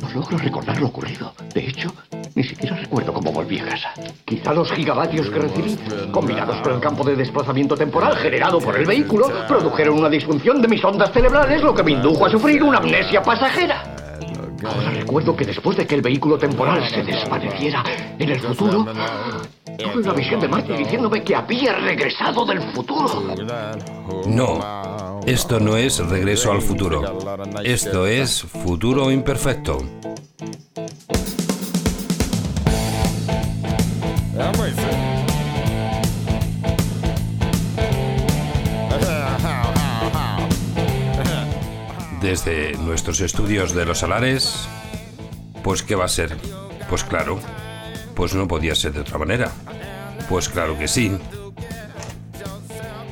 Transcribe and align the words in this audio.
No 0.00 0.10
logro 0.10 0.38
recordar 0.38 0.80
lo 0.80 0.86
ocurrido. 0.86 1.34
De 1.52 1.68
hecho, 1.68 1.92
ni 2.34 2.42
siquiera 2.42 2.76
recuerdo 2.76 3.12
cómo 3.12 3.32
volví 3.32 3.58
a 3.58 3.66
casa. 3.66 3.92
Quizá 4.24 4.52
los 4.52 4.72
gigavatios 4.72 5.28
que 5.28 5.38
recibí, 5.38 5.76
combinados 6.10 6.60
con 6.62 6.74
el 6.74 6.80
campo 6.80 7.04
de 7.04 7.16
desplazamiento 7.16 7.76
temporal 7.76 8.16
generado 8.16 8.58
por 8.58 8.76
el 8.76 8.86
vehículo, 8.86 9.30
produjeron 9.46 9.98
una 9.98 10.08
disfunción 10.08 10.62
de 10.62 10.68
mis 10.68 10.82
ondas 10.84 11.12
cerebrales, 11.12 11.62
lo 11.62 11.74
que 11.74 11.82
me 11.82 11.92
indujo 11.92 12.26
a 12.26 12.30
sufrir 12.30 12.62
una 12.62 12.78
amnesia 12.78 13.22
pasajera. 13.22 13.82
Ahora 14.64 14.90
recuerdo 14.90 15.34
que 15.36 15.44
después 15.44 15.76
de 15.76 15.86
que 15.86 15.96
el 15.96 16.02
vehículo 16.02 16.38
temporal 16.38 16.88
se 16.88 17.02
desvaneciera 17.02 17.82
en 18.18 18.28
el 18.28 18.40
futuro, 18.40 18.86
una 19.94 20.12
visión 20.12 20.40
de 20.40 20.48
Marty 20.48 20.72
diciéndome 20.74 21.22
que 21.22 21.34
había 21.34 21.74
regresado 21.74 22.44
del 22.44 22.60
futuro. 22.72 23.34
No, 24.26 25.20
esto 25.26 25.60
no 25.60 25.76
es 25.76 25.98
regreso 25.98 26.52
al 26.52 26.62
futuro. 26.62 27.18
Esto 27.62 28.06
es 28.06 28.42
futuro 28.42 29.10
imperfecto. 29.10 29.78
Desde 42.20 42.76
nuestros 42.78 43.20
estudios 43.20 43.74
de 43.74 43.84
los 43.84 43.98
salares, 43.98 44.68
pues 45.62 45.82
¿qué 45.82 45.94
va 45.96 46.04
a 46.04 46.08
ser? 46.08 46.36
Pues 46.88 47.04
claro, 47.04 47.40
pues 48.14 48.34
no 48.34 48.48
podía 48.48 48.74
ser 48.74 48.92
de 48.92 49.00
otra 49.00 49.18
manera. 49.18 49.52
Pues 50.28 50.48
claro 50.48 50.78
que 50.78 50.88
sí. 50.88 51.16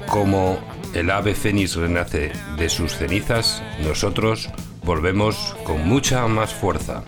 Como 0.06 0.58
el 0.94 1.10
ave 1.10 1.34
fénix 1.34 1.76
renace 1.76 2.32
de 2.56 2.68
sus 2.68 2.94
cenizas, 2.94 3.62
nosotros 3.82 4.50
volvemos 4.84 5.56
con 5.64 5.86
mucha 5.86 6.26
más 6.26 6.52
fuerza. 6.52 7.04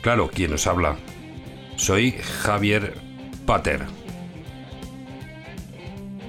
Claro, 0.00 0.30
¿quién 0.32 0.50
nos 0.50 0.66
habla? 0.66 0.96
Soy 1.76 2.12
Javier 2.12 2.94
Pater. 3.44 3.84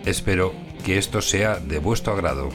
Espero 0.05 0.53
que 0.83 0.97
esto 0.97 1.21
sea 1.21 1.59
de 1.59 1.79
vuestro 1.79 2.13
agrado. 2.13 2.49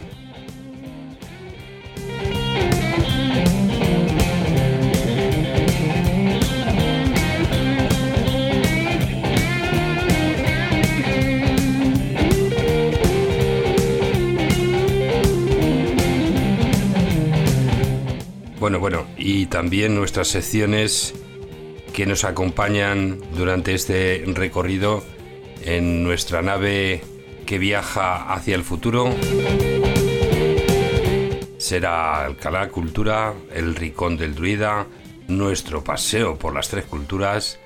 Bueno, 18.59 18.81
bueno, 18.81 19.07
y 19.17 19.47
también 19.47 19.95
nuestras 19.95 20.27
secciones 20.27 21.15
que 21.95 22.05
nos 22.05 22.25
acompañan 22.25 23.21
durante 23.37 23.75
este 23.75 24.25
recorrido 24.27 25.05
en 25.65 26.03
nuestra 26.03 26.43
nave 26.43 27.01
que 27.47 27.59
viaja 27.59 28.33
hacia 28.33 28.57
el 28.57 28.65
futuro. 28.65 29.15
Será 31.59 32.25
Alcalá 32.25 32.69
Cultura, 32.69 33.35
el 33.53 33.75
Ricón 33.75 34.17
del 34.17 34.35
Druida, 34.35 34.87
nuestro 35.29 35.83
paseo 35.83 36.39
por 36.39 36.53
las 36.53 36.69
tres 36.69 36.85
culturas, 36.85 37.59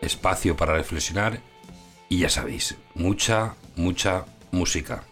espacio 0.00 0.56
para 0.56 0.74
reflexionar 0.74 1.40
y 2.08 2.18
ya 2.18 2.28
sabéis, 2.28 2.76
mucha, 2.94 3.54
mucha 3.76 4.26
música. 4.50 5.04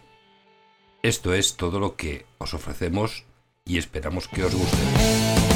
Esto 1.02 1.32
es 1.32 1.56
todo 1.56 1.80
lo 1.80 1.96
que 1.96 2.26
os 2.38 2.52
ofrecemos 2.52 3.24
y 3.64 3.78
esperamos 3.78 4.28
que 4.28 4.44
os 4.44 4.54
guste. 4.54 5.49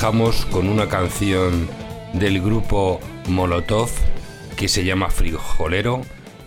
Con 0.00 0.68
una 0.68 0.88
canción 0.88 1.68
del 2.12 2.40
grupo 2.40 3.00
Molotov 3.26 3.90
que 4.56 4.68
se 4.68 4.84
llama 4.84 5.10
Frijolero 5.10 6.02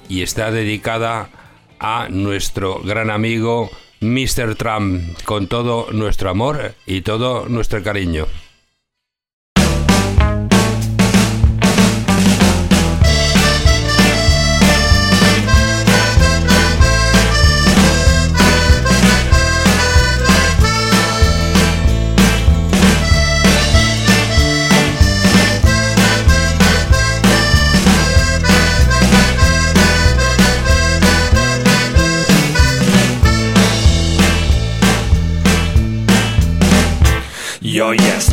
y 0.07 0.21
está 0.21 0.51
dedicada 0.51 1.29
a 1.77 2.07
nuestro 2.09 2.79
gran 2.79 3.09
amigo 3.09 3.69
Mr. 3.99 4.55
Trump 4.55 5.01
con 5.25 5.47
todo 5.47 5.91
nuestro 5.91 6.29
amor 6.29 6.75
y 6.85 7.01
todo 7.01 7.49
nuestro 7.49 7.83
cariño. 7.83 8.25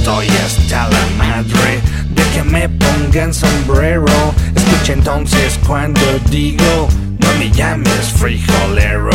Estoy 0.09 0.29
hasta 0.29 0.89
la 0.89 1.07
madre 1.19 1.81
de 2.11 2.23
que 2.35 2.43
me 2.43 2.69
pongan 2.69 3.35
sombrero. 3.35 4.07
Escucha 4.55 4.95
entonces 4.95 5.59
cuando 5.67 6.01
digo, 6.31 6.89
no 7.19 7.29
me 7.39 7.51
llames 7.51 8.13
frijolero. 8.17 9.11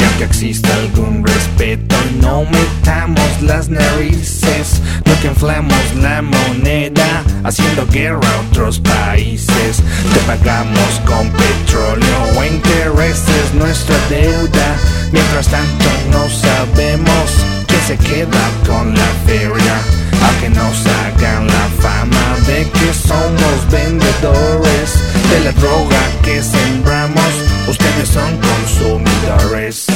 Ya 0.00 0.18
que 0.18 0.24
exista 0.24 0.68
algún 0.74 1.24
respeto, 1.24 1.94
no 2.20 2.44
metamos 2.44 3.42
las 3.42 3.68
narices. 3.68 4.82
No 5.04 5.20
que 5.20 5.28
inflamos 5.28 5.94
la 6.02 6.20
moneda, 6.20 7.22
haciendo 7.44 7.86
guerra 7.86 8.28
a 8.28 8.40
otros 8.50 8.80
países. 8.80 9.82
Te 10.12 10.20
pagamos 10.26 11.00
con 11.06 11.30
petróleo 11.30 12.18
o 12.36 12.44
intereses 12.44 13.54
nuestra 13.54 13.96
deuda. 14.10 14.76
Mientras 15.12 15.46
tanto, 15.46 15.84
no 16.10 16.28
sabemos 16.28 17.44
se 17.86 17.98
queda 17.98 18.50
con 18.66 18.94
la 18.94 19.06
feria 19.26 20.03
Nos 20.54 20.86
hagan 20.86 21.46
la 21.46 21.68
fama 21.80 22.36
de 22.46 22.68
que 22.70 22.92
somos 22.92 23.70
vendedores 23.70 24.94
De 25.30 25.40
la 25.40 25.52
droga 25.52 26.00
que 26.22 26.42
sembramos. 26.42 27.32
Ustedes 27.66 28.08
son 28.08 28.38
consumidores. 28.38 29.86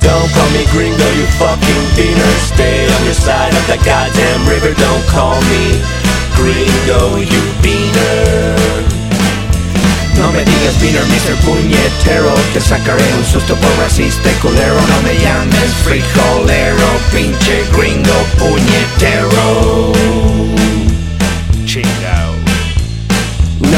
Don't 0.00 0.32
call 0.32 0.50
me 0.50 0.64
gringo, 0.72 1.06
you 1.18 1.26
fucking 1.38 1.84
beaner. 1.96 2.34
Stay 2.52 2.86
on 2.94 3.04
your 3.04 3.14
side 3.14 3.54
of 3.54 3.66
that 3.68 3.84
goddamn 3.84 4.48
river. 4.48 4.74
Don't 4.80 5.06
call 5.08 5.40
me 5.42 5.80
gringo, 6.36 7.18
you 7.18 7.40
beaner 7.62 9.03
no 10.24 10.32
me 10.32 10.44
digas 10.44 10.74
Peter, 10.80 11.04
Mr. 11.06 11.34
Puñetero 11.44 12.34
Te 12.52 12.60
sacaré 12.60 13.04
un 13.18 13.24
susto 13.24 13.54
por 13.56 13.70
racista 13.78 14.30
culero 14.40 14.74
No 14.74 15.02
me 15.02 15.18
llames 15.18 15.74
frijolero 15.84 16.86
Pinche 17.12 17.64
gringo 17.72 18.26
puñetero 18.38 19.94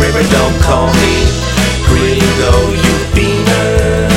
river 0.00 0.22
Don't 0.30 0.56
call 0.62 0.88
me 1.02 1.14
gringo, 1.88 2.52
you 2.84 2.94
beaner. 3.14 4.08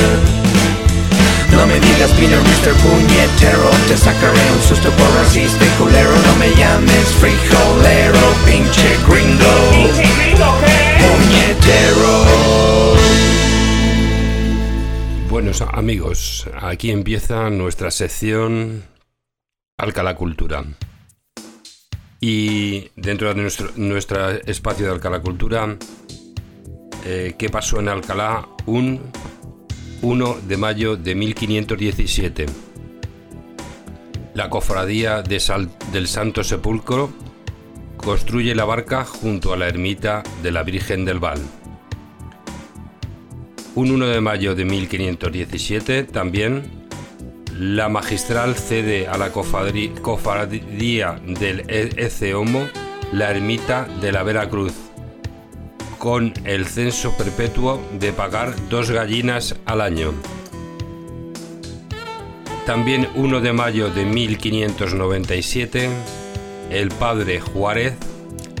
No 1.50 1.66
me 1.66 1.78
digas 1.80 2.10
beaner, 2.18 2.40
Mr. 2.40 2.72
Puñetero. 2.82 3.70
Te 3.88 3.96
sacaré 3.96 4.40
un 4.56 4.62
susto 4.62 4.90
por 4.90 5.10
racista 5.14 5.64
y 5.64 5.68
culero. 5.78 6.10
No 6.26 6.36
me 6.36 6.48
llames 6.54 7.06
frijolero, 7.20 8.20
pinche 8.46 8.96
gringo. 9.06 9.54
Puñetero. 11.02 12.12
Buenos 15.28 15.62
amigos, 15.62 16.46
aquí 16.60 16.90
empieza 16.90 17.48
nuestra 17.48 17.90
sección 17.90 18.84
Alcalá 19.78 20.14
Cultura. 20.14 20.62
Y 22.24 22.88
dentro 22.94 23.34
de 23.34 23.42
nuestro, 23.74 24.30
espacio 24.46 24.86
de 24.86 24.92
Alcalá 24.92 25.20
Cultura, 25.20 25.76
eh, 27.04 27.34
¿qué 27.36 27.48
pasó 27.48 27.80
en 27.80 27.88
Alcalá 27.88 28.48
un 28.64 29.00
1 30.02 30.36
de 30.46 30.56
mayo 30.56 30.96
de 30.96 31.16
1517? 31.16 32.46
La 34.34 34.48
cofradía 34.48 35.22
del 35.22 36.06
Santo 36.06 36.44
Sepulcro 36.44 37.12
construye 37.96 38.54
la 38.54 38.66
barca 38.66 39.04
junto 39.04 39.52
a 39.52 39.56
la 39.56 39.66
ermita 39.66 40.22
de 40.44 40.52
la 40.52 40.62
Virgen 40.62 41.04
del 41.04 41.18
Val. 41.18 41.40
Un 43.74 43.90
1 43.90 44.06
de 44.06 44.20
mayo 44.20 44.54
de 44.54 44.64
1517 44.64 46.04
también 46.04 46.81
la 47.58 47.88
magistral 47.88 48.54
cede 48.54 49.06
a 49.08 49.18
la 49.18 49.30
cofradía 49.30 51.20
del 51.26 51.60
E- 51.68 51.90
Ece 51.96 52.34
la 53.12 53.30
ermita 53.30 53.86
de 54.00 54.12
la 54.12 54.22
Veracruz, 54.22 54.72
con 55.98 56.32
el 56.44 56.66
censo 56.66 57.16
perpetuo 57.16 57.80
de 57.98 58.12
pagar 58.12 58.54
dos 58.68 58.90
gallinas 58.90 59.54
al 59.66 59.80
año. 59.82 60.12
También 62.66 63.08
1 63.16 63.40
de 63.40 63.52
mayo 63.52 63.90
de 63.90 64.04
1597, 64.04 65.90
el 66.70 66.88
padre 66.88 67.40
Juárez 67.40 67.94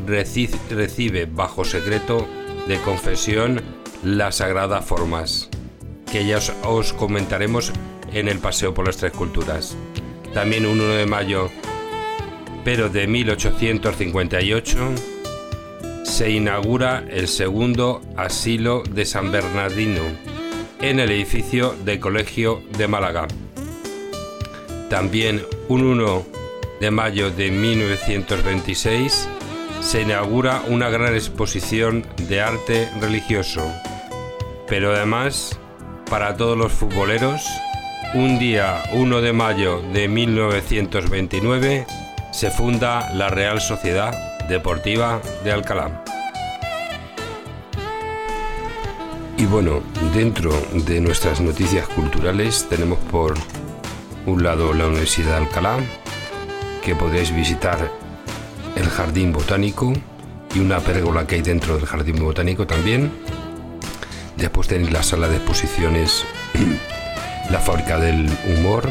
reci- 0.06 0.50
recibe 0.70 1.26
bajo 1.26 1.64
secreto 1.64 2.26
de 2.68 2.78
confesión 2.80 3.62
las 4.04 4.36
sagradas 4.36 4.84
formas, 4.84 5.48
que 6.10 6.26
ya 6.26 6.38
os 6.64 6.92
comentaremos 6.92 7.72
en 8.12 8.28
el 8.28 8.38
paseo 8.38 8.74
por 8.74 8.86
las 8.86 8.96
tres 8.96 9.12
culturas. 9.12 9.76
También 10.34 10.66
un 10.66 10.80
1 10.80 10.94
de 10.94 11.06
mayo, 11.06 11.50
pero 12.64 12.88
de 12.88 13.06
1858, 13.06 14.94
se 16.04 16.30
inaugura 16.30 17.04
el 17.08 17.28
segundo 17.28 18.02
asilo 18.16 18.82
de 18.82 19.04
San 19.04 19.32
Bernardino 19.32 20.02
en 20.80 21.00
el 21.00 21.10
edificio 21.10 21.74
del 21.84 22.00
Colegio 22.00 22.62
de 22.76 22.88
Málaga. 22.88 23.28
También 24.90 25.42
un 25.68 25.84
1 25.84 26.26
de 26.80 26.90
mayo 26.90 27.30
de 27.30 27.50
1926 27.50 29.28
se 29.80 30.02
inaugura 30.02 30.62
una 30.68 30.90
gran 30.90 31.14
exposición 31.14 32.06
de 32.28 32.40
arte 32.40 32.88
religioso. 33.00 33.64
Pero 34.68 34.92
además, 34.92 35.58
para 36.10 36.36
todos 36.36 36.58
los 36.58 36.72
futboleros, 36.72 37.42
un 38.14 38.38
día 38.38 38.82
1 38.92 39.20
de 39.22 39.32
mayo 39.32 39.80
de 39.92 40.06
1929 40.06 41.86
se 42.30 42.50
funda 42.50 43.10
la 43.14 43.30
Real 43.30 43.60
Sociedad 43.60 44.12
Deportiva 44.48 45.22
de 45.44 45.52
Alcalá. 45.52 46.04
Y 49.38 49.46
bueno, 49.46 49.82
dentro 50.14 50.52
de 50.74 51.00
nuestras 51.00 51.40
noticias 51.40 51.88
culturales 51.88 52.66
tenemos 52.68 52.98
por 53.10 53.34
un 54.26 54.42
lado 54.42 54.74
la 54.74 54.88
Universidad 54.88 55.38
de 55.38 55.46
Alcalá, 55.46 55.78
que 56.82 56.94
podréis 56.94 57.34
visitar 57.34 57.90
el 58.76 58.88
Jardín 58.90 59.32
Botánico 59.32 59.94
y 60.54 60.60
una 60.60 60.80
pérgola 60.80 61.26
que 61.26 61.36
hay 61.36 61.42
dentro 61.42 61.76
del 61.76 61.86
Jardín 61.86 62.22
Botánico 62.22 62.66
también. 62.66 63.10
Después 64.36 64.68
tenéis 64.68 64.92
la 64.92 65.02
sala 65.02 65.28
de 65.28 65.36
exposiciones, 65.36 66.24
la 67.52 67.60
Fábrica 67.60 67.98
del 67.98 68.30
Humor, 68.46 68.88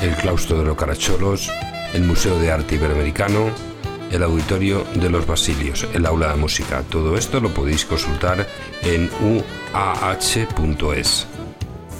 el 0.00 0.14
Claustro 0.16 0.56
de 0.56 0.64
los 0.64 0.78
Caracholos, 0.78 1.52
el 1.92 2.04
Museo 2.04 2.38
de 2.38 2.50
Arte 2.50 2.76
Iberoamericano, 2.76 3.50
el 4.10 4.22
Auditorio 4.22 4.86
de 4.94 5.10
los 5.10 5.26
Basilios, 5.26 5.86
el 5.92 6.06
Aula 6.06 6.30
de 6.30 6.36
Música. 6.36 6.82
Todo 6.88 7.18
esto 7.18 7.38
lo 7.38 7.50
podéis 7.50 7.84
consultar 7.84 8.46
en 8.82 9.10
uah.es. 9.74 11.26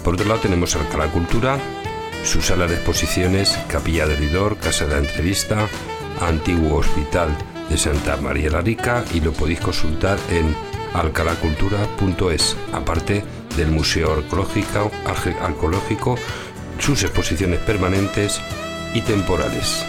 Por 0.03 0.15
otro 0.15 0.25
lado 0.25 0.39
tenemos 0.39 0.75
Alcalá 0.75 1.11
Cultura, 1.11 1.59
su 2.23 2.41
sala 2.41 2.65
de 2.65 2.73
exposiciones, 2.73 3.59
Capilla 3.67 4.07
del 4.07 4.19
Lidor, 4.19 4.57
Casa 4.57 4.87
de 4.87 4.97
Entrevista, 4.97 5.67
Antiguo 6.21 6.79
Hospital 6.79 7.29
de 7.69 7.77
Santa 7.77 8.17
María 8.17 8.49
la 8.49 8.61
Rica 8.61 9.05
y 9.13 9.21
lo 9.21 9.31
podéis 9.31 9.59
consultar 9.59 10.17
en 10.31 10.55
alcalacultura.es, 10.95 12.57
aparte 12.73 13.23
del 13.55 13.71
Museo 13.71 14.13
Arqueológico, 14.13 14.91
sus 16.79 17.03
exposiciones 17.03 17.59
permanentes 17.59 18.41
y 18.93 19.01
temporales. 19.01 19.85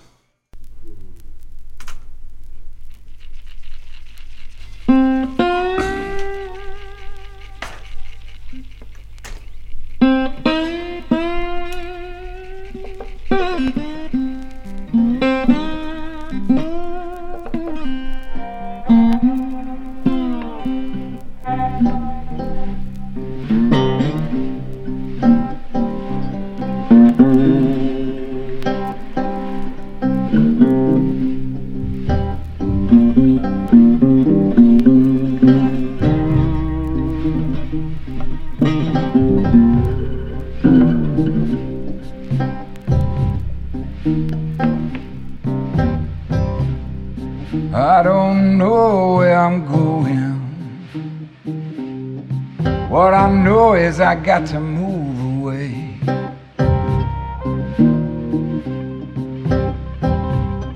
Got 54.19 54.47
to 54.49 54.61
move 54.61 55.41
away. 55.41 55.99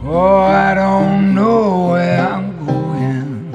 Oh, 0.04 0.42
I 0.42 0.74
don't 0.74 1.34
know 1.34 1.90
where 1.90 2.20
I'm 2.28 2.66
going. 2.66 3.54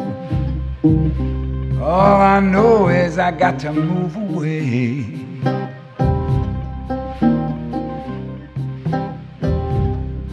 All 1.82 2.22
I 2.22 2.39
know 2.39 2.89
is 2.89 3.17
I 3.17 3.32
got 3.32 3.60
to 3.60 3.72
move 3.72 4.15
away. 4.15 5.06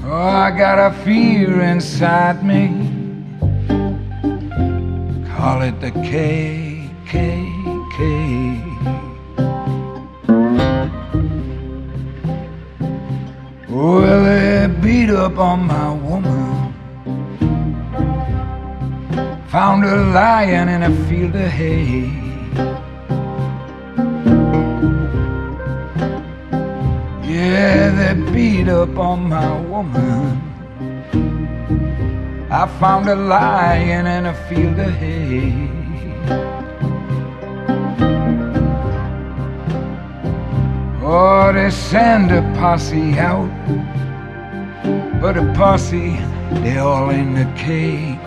Oh, 0.05 0.29
I 0.47 0.51
got 0.51 0.79
a 0.79 0.93
fear 1.05 1.61
inside 1.63 2.45
me. 2.45 2.91
Call 5.37 5.63
it 5.63 5.81
the 5.81 5.91
KKK. 5.91 6.34
Found 33.05 33.19
her 33.19 33.27
lying 33.27 34.07
in 34.07 34.27
a 34.27 34.35
field 34.49 34.79
of 34.79 34.91
hay. 34.95 35.69
Oh, 41.03 41.53
they 41.53 41.71
send 41.71 42.31
a 42.31 42.41
posse 42.59 43.19
out, 43.19 43.51
but 45.21 45.37
a 45.37 45.53
posse, 45.55 46.17
they 46.63 46.79
all 46.79 47.11
in 47.11 47.35
the 47.35 47.45
KKK. 47.63 48.25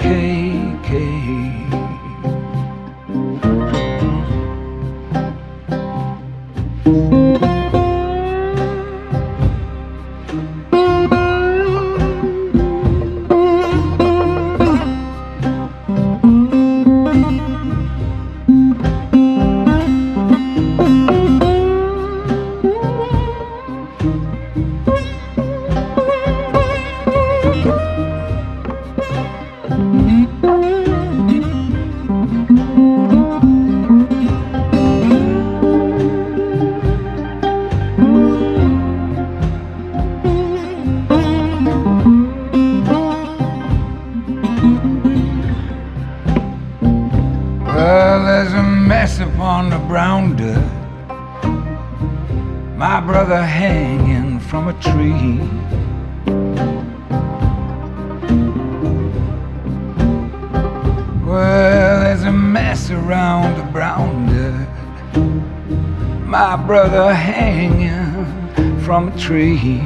Tree. 69.27 69.76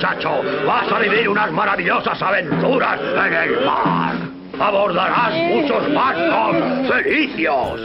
Muchacho! 0.00 0.42
¡Vas 0.66 0.90
a 0.90 0.98
vivir 0.98 1.28
unas 1.28 1.52
maravillosas 1.52 2.20
aventuras 2.22 2.98
en 3.26 3.34
el 3.34 3.66
mar! 3.66 4.14
¡Abordarás 4.58 5.34
muchos 5.34 5.94
barcos 5.94 6.56
felicios! 6.88 7.80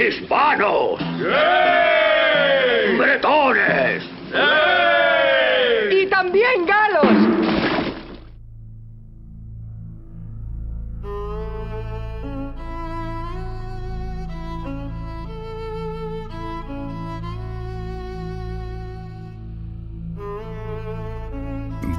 ¡Hispanos! 0.00 1.00
¡Bretones! 2.98 4.11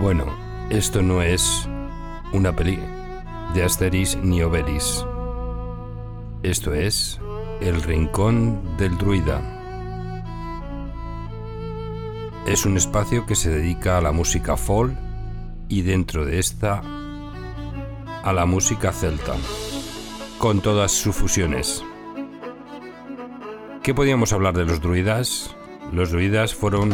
Bueno, 0.03 0.25
esto 0.69 1.01
no 1.01 1.21
es 1.21 1.65
una 2.33 2.53
peli 2.53 2.77
de 3.53 3.63
Asteris 3.63 4.17
ni 4.17 4.43
Obelix. 4.43 5.05
Esto 6.43 6.73
es 6.73 7.21
El 7.61 7.81
Rincón 7.81 8.75
del 8.75 8.97
Druida. 8.97 9.39
Es 12.45 12.65
un 12.65 12.75
espacio 12.75 13.25
que 13.25 13.35
se 13.35 13.49
dedica 13.49 13.97
a 13.97 14.01
la 14.01 14.11
música 14.11 14.57
folk 14.57 14.93
y 15.69 15.83
dentro 15.83 16.25
de 16.25 16.39
esta 16.39 16.81
a 18.23 18.33
la 18.33 18.45
música 18.45 18.91
celta, 18.91 19.35
con 20.37 20.59
todas 20.59 20.91
sus 20.91 21.15
fusiones. 21.15 21.81
¿Qué 23.81 23.93
podíamos 23.93 24.33
hablar 24.33 24.53
de 24.53 24.65
los 24.65 24.81
druidas? 24.81 25.55
Los 25.93 26.11
druidas 26.11 26.53
fueron 26.53 26.93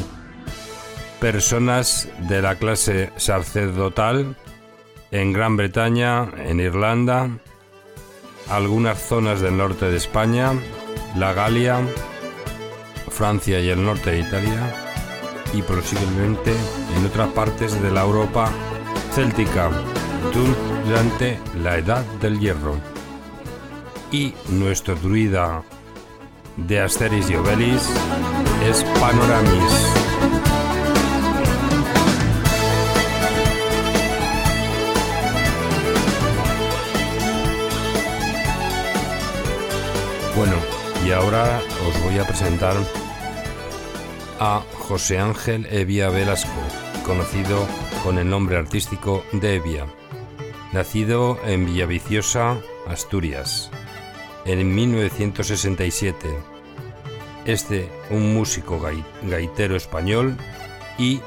personas 1.20 2.08
de 2.28 2.42
la 2.42 2.56
clase 2.56 3.12
sacerdotal 3.18 4.36
en 5.12 5.34
Gran 5.34 5.58
Bretaña, 5.58 6.30
en 6.38 6.60
Irlanda, 6.60 7.30
algunas 8.50 9.00
zonas 9.00 9.42
del 9.42 9.58
norte 9.58 9.86
de 9.86 9.98
España, 9.98 10.54
la 11.16 11.34
Galia, 11.34 11.82
Francia 13.10 13.60
y 13.60 13.70
el 13.70 13.84
norte 13.84 14.12
de 14.12 14.20
Italia 14.20 14.74
y 15.54 15.62
posiblemente 15.62 16.54
en 16.96 17.06
otras 17.06 17.30
partes 17.30 17.82
de 17.82 17.92
la 17.92 18.02
Europa 18.02 18.50
céltica 19.14 19.70
durante 20.86 21.40
la 21.62 21.78
Edad 21.78 22.04
del 22.22 22.40
Hierro. 22.40 22.76
Y 24.12 24.34
nuestro 24.50 24.96
druida 24.96 25.64
de 26.56 26.80
Asteris 26.82 27.30
y 27.30 27.36
Obelix 27.36 27.90
es 28.68 28.84
Panoramis. 29.00 29.99
Y 41.10 41.12
ahora 41.12 41.60
os 41.88 42.04
voy 42.04 42.20
a 42.20 42.24
presentar 42.28 42.76
a 44.40 44.62
José 44.78 45.18
Ángel 45.18 45.66
Evia 45.72 46.10
Velasco, 46.10 46.52
conocido 47.04 47.66
con 48.04 48.20
el 48.20 48.30
nombre 48.30 48.58
artístico 48.58 49.24
de 49.32 49.56
Evia. 49.56 49.88
Nacido 50.72 51.40
en 51.48 51.66
Villaviciosa, 51.66 52.58
Asturias, 52.88 53.72
en 54.46 54.76
1967. 54.76 56.28
Este, 57.46 57.90
un 58.12 58.36
músico 58.36 58.80
gai- 58.80 59.04
gaitero 59.24 59.76
español 59.76 60.38
y 61.00 61.22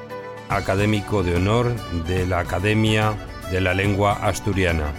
académico 0.48 1.24
de 1.24 1.34
honor 1.34 1.74
de 2.06 2.24
la 2.24 2.38
Academia 2.38 3.14
de 3.50 3.60
la 3.60 3.74
Lengua 3.74 4.12
Asturiana. 4.12 4.92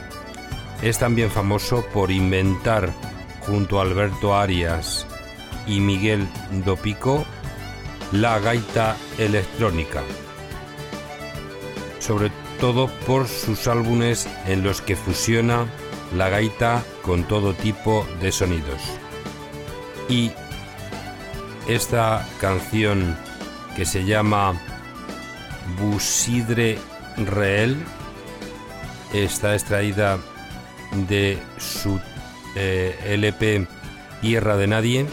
Es 0.82 1.00
también 1.00 1.32
famoso 1.32 1.86
por 1.94 2.12
inventar 2.12 2.92
junto 3.46 3.80
a 3.80 3.84
Alberto 3.84 4.36
Arias 4.36 5.06
y 5.68 5.80
Miguel 5.80 6.28
Dopico 6.66 7.26
la 8.12 8.40
gaita 8.40 8.96
electrónica, 9.18 10.04
sobre 12.00 12.32
todo 12.60 12.88
por 13.08 13.28
sus 13.28 13.68
álbumes 13.68 14.28
en 14.46 14.64
los 14.64 14.82
que 14.82 14.96
fusiona 14.96 15.66
la 16.16 16.30
gaita 16.30 16.84
con 17.02 17.24
todo 17.24 17.54
tipo 17.54 18.06
de 18.22 18.32
sonidos. 18.32 18.82
Y 20.10 20.32
esta 21.68 22.28
canción 22.40 23.18
que 23.76 23.86
se 23.86 24.06
llama 24.06 24.54
Busidre 25.80 26.78
Reel 27.18 27.84
está 29.14 29.54
extraída 29.54 30.20
de 31.08 31.42
su 31.58 32.00
eh, 32.56 32.96
LP 33.06 33.68
Tierra 34.22 34.58
de 34.58 34.68
Nadie 34.68 35.06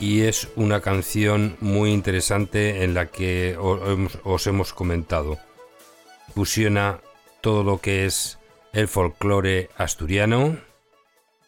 y 0.00 0.22
es 0.22 0.48
una 0.56 0.80
canción 0.80 1.56
muy 1.60 1.92
interesante 1.92 2.82
en 2.82 2.94
la 2.94 3.06
que 3.06 3.56
o- 3.58 3.90
hemos- 3.92 4.18
os 4.24 4.46
hemos 4.46 4.72
comentado. 4.72 5.38
Fusiona 6.34 7.00
todo 7.40 7.62
lo 7.62 7.80
que 7.80 8.06
es 8.06 8.38
el 8.72 8.88
folclore 8.88 9.70
asturiano 9.76 10.56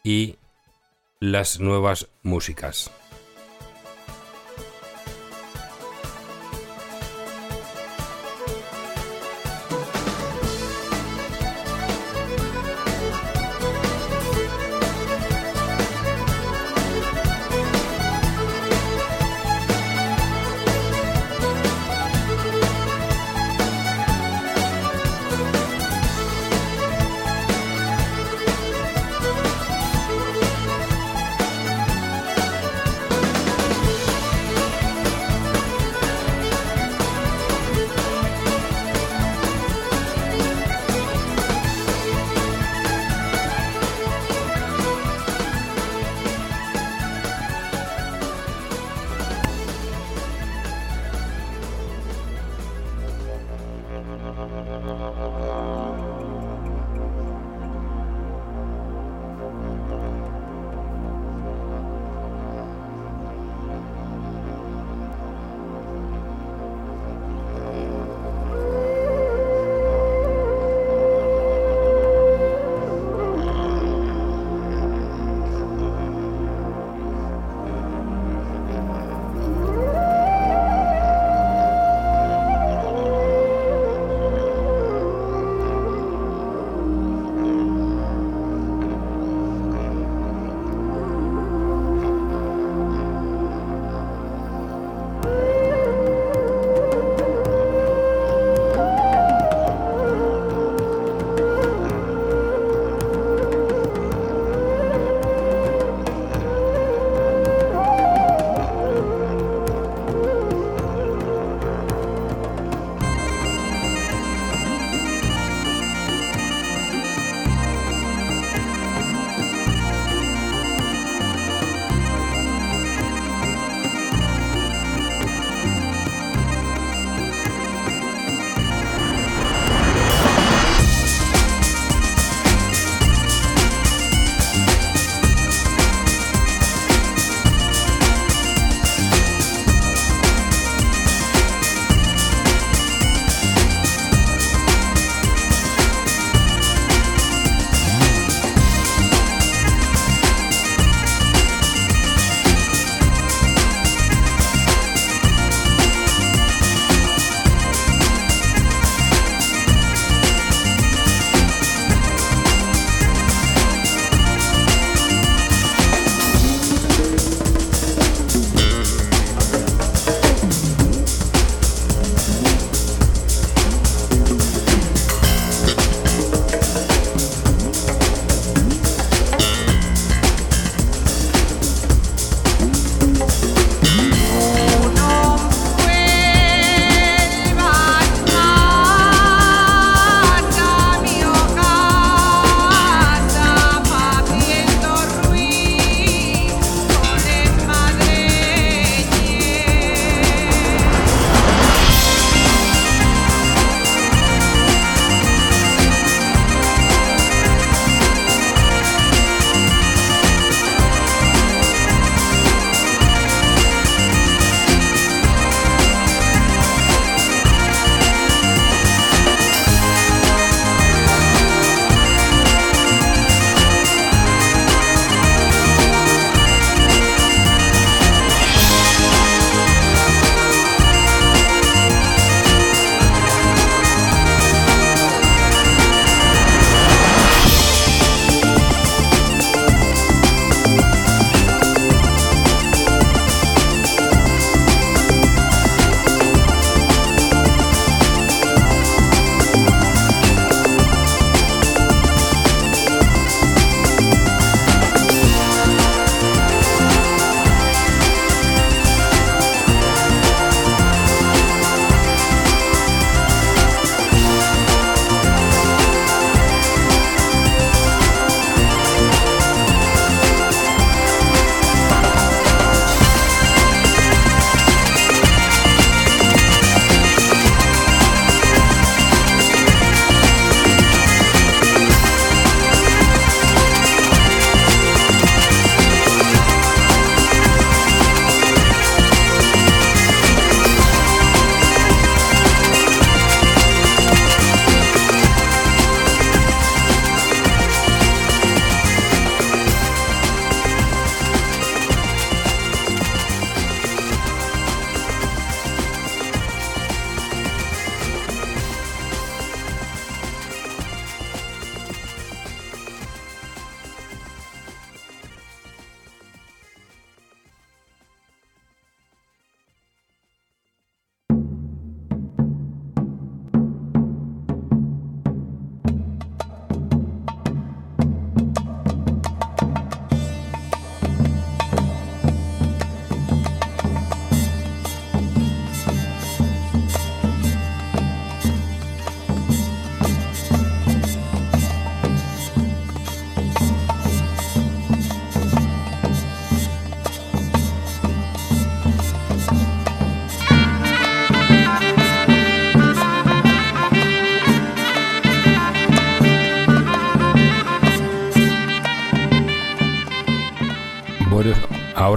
y 0.03 0.35
las 1.19 1.59
nuevas 1.59 2.07
músicas. 2.23 2.91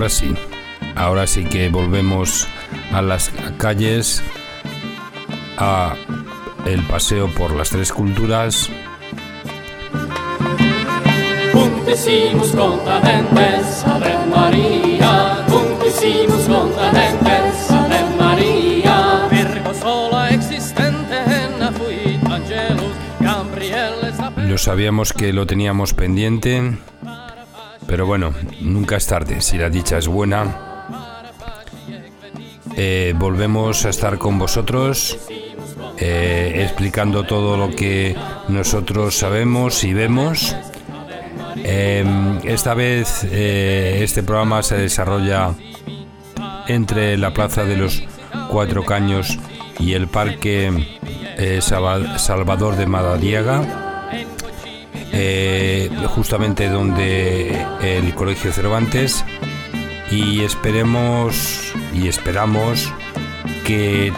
Ahora 0.09 0.17
sí, 0.17 0.35
ahora 0.97 1.27
sí 1.27 1.45
que 1.45 1.69
volvemos 1.69 2.49
a 2.95 3.03
las 3.03 3.31
calles, 3.59 4.23
a 5.59 5.97
el 6.65 6.83
paseo 6.85 7.29
por 7.29 7.55
las 7.55 7.69
tres 7.69 7.93
culturas. 7.93 8.71
Juntísimos 11.53 12.53
contadentes, 12.53 13.85
Ave 13.85 14.17
María, 14.35 15.45
juntísimos 15.47 16.41
contadentes, 16.49 17.71
Ave 17.71 18.17
María. 18.19 19.29
Virgo 19.31 19.75
sola 19.75 20.31
existente, 20.31 21.17
fuit 21.77 22.25
angelus, 22.25 22.95
Gabriel 23.21 23.93
Lo 24.49 24.57
sabíamos 24.57 25.13
que 25.13 25.35
lo 25.35 25.47
teníamos 25.47 25.93
pendiente, 25.93 26.79
pero 27.89 28.05
bueno, 28.05 28.35
nunca 28.61 28.97
es 28.97 29.07
tarde, 29.07 29.41
si 29.41 29.57
la 29.57 29.71
dicha 29.71 29.97
es 29.97 30.07
buena. 30.07 30.85
Eh, 32.77 33.15
volvemos 33.17 33.87
a 33.87 33.89
estar 33.89 34.19
con 34.19 34.39
vosotros 34.39 35.19
eh, 35.97 36.53
explicando 36.63 37.25
todo 37.25 37.57
lo 37.57 37.75
que 37.75 38.15
nosotros 38.49 39.17
sabemos 39.17 39.83
y 39.85 39.95
vemos. 39.95 40.55
Em, 41.65 42.39
esta 42.45 42.75
vez 42.75 43.25
eh, 43.25 44.01
este 44.03 44.23
programa 44.23 44.63
se 44.63 44.77
desarrolla 44.77 45.55
entre 46.69 47.17
la 47.17 47.33
Plaza 47.33 47.65
de 47.65 47.79
los 47.79 48.05
Cuatro 48.51 48.85
Caños 48.85 49.39
y 49.81 49.95
el 49.95 50.09
Parque 50.09 50.99
Salvador 51.61 52.77
de 52.77 52.87
Madariaga. 52.87 53.88
Justamente 56.09 56.69
donde 56.69 57.65
el 57.83 58.15
Colegio 58.15 58.53
Cervantes 58.53 59.25
y 60.11 60.43
esperemos 60.43 61.73
y 61.95 62.09
esperamos 62.09 62.93
que 63.65 64.13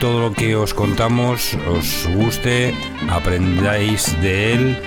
todo 0.00 0.20
lo 0.20 0.32
que 0.32 0.56
os 0.56 0.74
contamos 0.74 1.56
os 1.68 2.08
guste, 2.14 2.74
aprendáis 3.10 4.20
de 4.22 4.54
él 4.54 4.78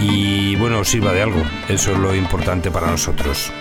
y 0.00 0.56
bueno, 0.56 0.80
os 0.80 0.88
sirva 0.88 1.12
de 1.12 1.22
algo. 1.22 1.42
Eso 1.68 1.92
es 1.92 1.98
lo 1.98 2.14
importante 2.14 2.70
para 2.70 2.90
nosotros. 2.90 3.52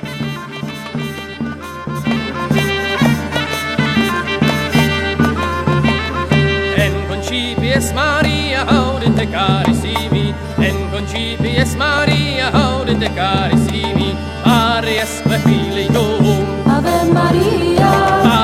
concipies 10.94 11.76
Maria, 11.76 12.52
audite 12.54 13.10
carissimi, 13.16 14.16
Aries 14.46 15.24
me 15.26 15.38
fili 15.40 15.88
tuum. 15.88 16.46
Ave 16.70 16.98
Maria. 17.12 17.90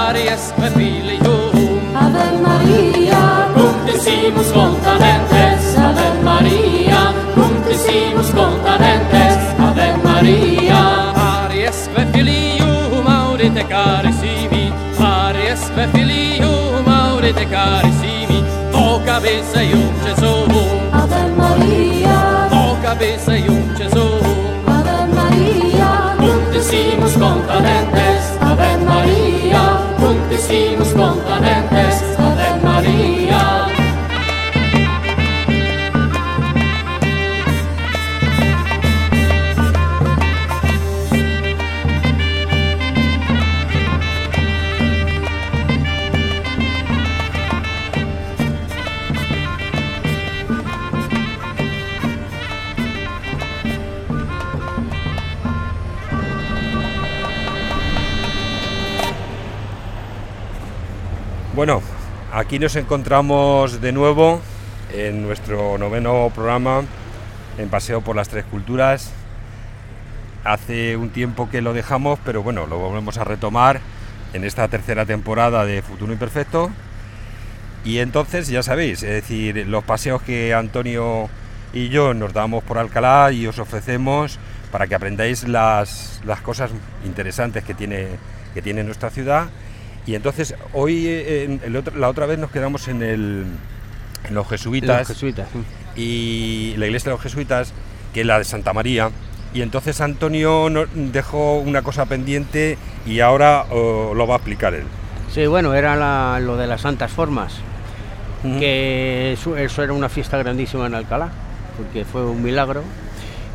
Aries 0.07 0.53
me 0.57 0.69
fili 0.71 1.17
tuum. 1.19 1.79
Ave 1.95 2.25
Maria. 2.45 3.21
Cunctisimus 3.53 4.51
contanentes, 4.51 5.77
Ave 5.77 6.07
Maria. 6.23 7.13
Cunctisimus 7.35 8.31
contanentes, 8.31 9.37
Ave 9.67 9.89
Maria. 10.03 10.81
Aries 11.43 11.87
me 11.95 12.03
filium, 12.13 13.05
audite 13.07 13.63
carissimi, 13.73 14.73
Aries 14.99 15.69
me 15.75 15.85
filium, 15.93 16.87
audite 16.87 17.45
carissimi, 17.45 18.43
vocabis 18.71 19.55
eium 19.55 19.93
Jesu. 20.03 20.28
O 23.19 23.25
cabeza 23.25 23.37
y 23.37 23.49
un 23.49 23.75
Gesù. 23.75 24.19
Ave 24.67 25.13
María, 25.13 26.15
Juntísimos 26.19 27.13
contadentes, 27.13 28.37
Ave 28.41 28.77
María, 28.85 29.81
Juntísimos 29.99 30.88
aquí 62.39 62.57
nos 62.57 62.77
encontramos 62.77 63.81
de 63.81 63.91
nuevo 63.91 64.39
en 64.93 65.21
nuestro 65.23 65.77
noveno 65.77 66.31
programa 66.33 66.83
en 67.57 67.67
Paseo 67.67 67.99
por 67.99 68.15
las 68.15 68.29
Tres 68.29 68.45
Culturas. 68.45 69.11
Hace 70.45 70.95
un 70.95 71.09
tiempo 71.09 71.49
que 71.49 71.61
lo 71.61 71.73
dejamos, 71.73 72.17
pero 72.23 72.41
bueno, 72.41 72.65
lo 72.65 72.79
volvemos 72.79 73.17
a 73.17 73.25
retomar 73.25 73.81
en 74.31 74.45
esta 74.45 74.69
tercera 74.69 75.05
temporada 75.05 75.65
de 75.65 75.81
Futuro 75.81 76.13
Imperfecto. 76.13 76.71
Y 77.83 77.97
entonces, 77.97 78.47
ya 78.47 78.63
sabéis, 78.63 79.03
es 79.03 79.09
decir, 79.09 79.67
los 79.67 79.83
paseos 79.83 80.21
que 80.21 80.53
Antonio 80.53 81.29
y 81.73 81.89
yo 81.89 82.13
nos 82.13 82.31
damos 82.31 82.63
por 82.63 82.77
Alcalá 82.77 83.33
y 83.33 83.47
os 83.47 83.59
ofrecemos 83.59 84.39
para 84.71 84.87
que 84.87 84.95
aprendáis 84.95 85.45
las, 85.45 86.21
las 86.23 86.39
cosas 86.39 86.71
interesantes 87.03 87.65
que 87.65 87.73
tiene, 87.73 88.07
que 88.53 88.61
tiene 88.61 88.85
nuestra 88.85 89.09
ciudad. 89.09 89.49
Y 90.05 90.15
entonces, 90.15 90.55
hoy, 90.73 91.05
eh, 91.07 91.43
en 91.43 91.61
el 91.63 91.75
otro- 91.75 91.95
la 91.97 92.09
otra 92.09 92.25
vez 92.25 92.39
nos 92.39 92.51
quedamos 92.51 92.87
en, 92.87 93.03
el, 93.03 93.45
en 94.27 94.33
los 94.35 94.47
jesuitas 94.47 94.99
Los 94.99 95.07
jesuitas, 95.09 95.47
sí. 95.53 95.59
y 96.01 96.75
la 96.77 96.87
iglesia 96.87 97.09
de 97.11 97.15
los 97.15 97.21
jesuitas, 97.21 97.73
que 98.13 98.21
es 98.21 98.25
la 98.25 98.37
de 98.39 98.43
Santa 98.45 98.73
María. 98.73 99.11
Y 99.53 99.61
entonces 99.61 99.99
Antonio 100.01 100.69
no- 100.69 100.85
dejó 100.93 101.59
una 101.59 101.81
cosa 101.81 102.05
pendiente 102.05 102.77
y 103.05 103.19
ahora 103.19 103.65
oh, 103.71 104.13
lo 104.15 104.25
va 104.27 104.35
a 104.35 104.37
explicar 104.37 104.73
él. 104.73 104.83
Sí, 105.31 105.45
bueno, 105.47 105.73
era 105.75 105.95
la- 105.95 106.39
lo 106.39 106.57
de 106.57 106.65
las 106.67 106.81
santas 106.81 107.11
formas, 107.11 107.53
que 108.43 109.33
eso, 109.33 109.57
eso 109.57 109.83
era 109.83 109.93
una 109.93 110.09
fiesta 110.09 110.37
grandísima 110.37 110.87
en 110.87 110.95
Alcalá, 110.95 111.29
porque 111.77 112.05
fue 112.05 112.25
un 112.25 112.41
milagro. 112.41 112.83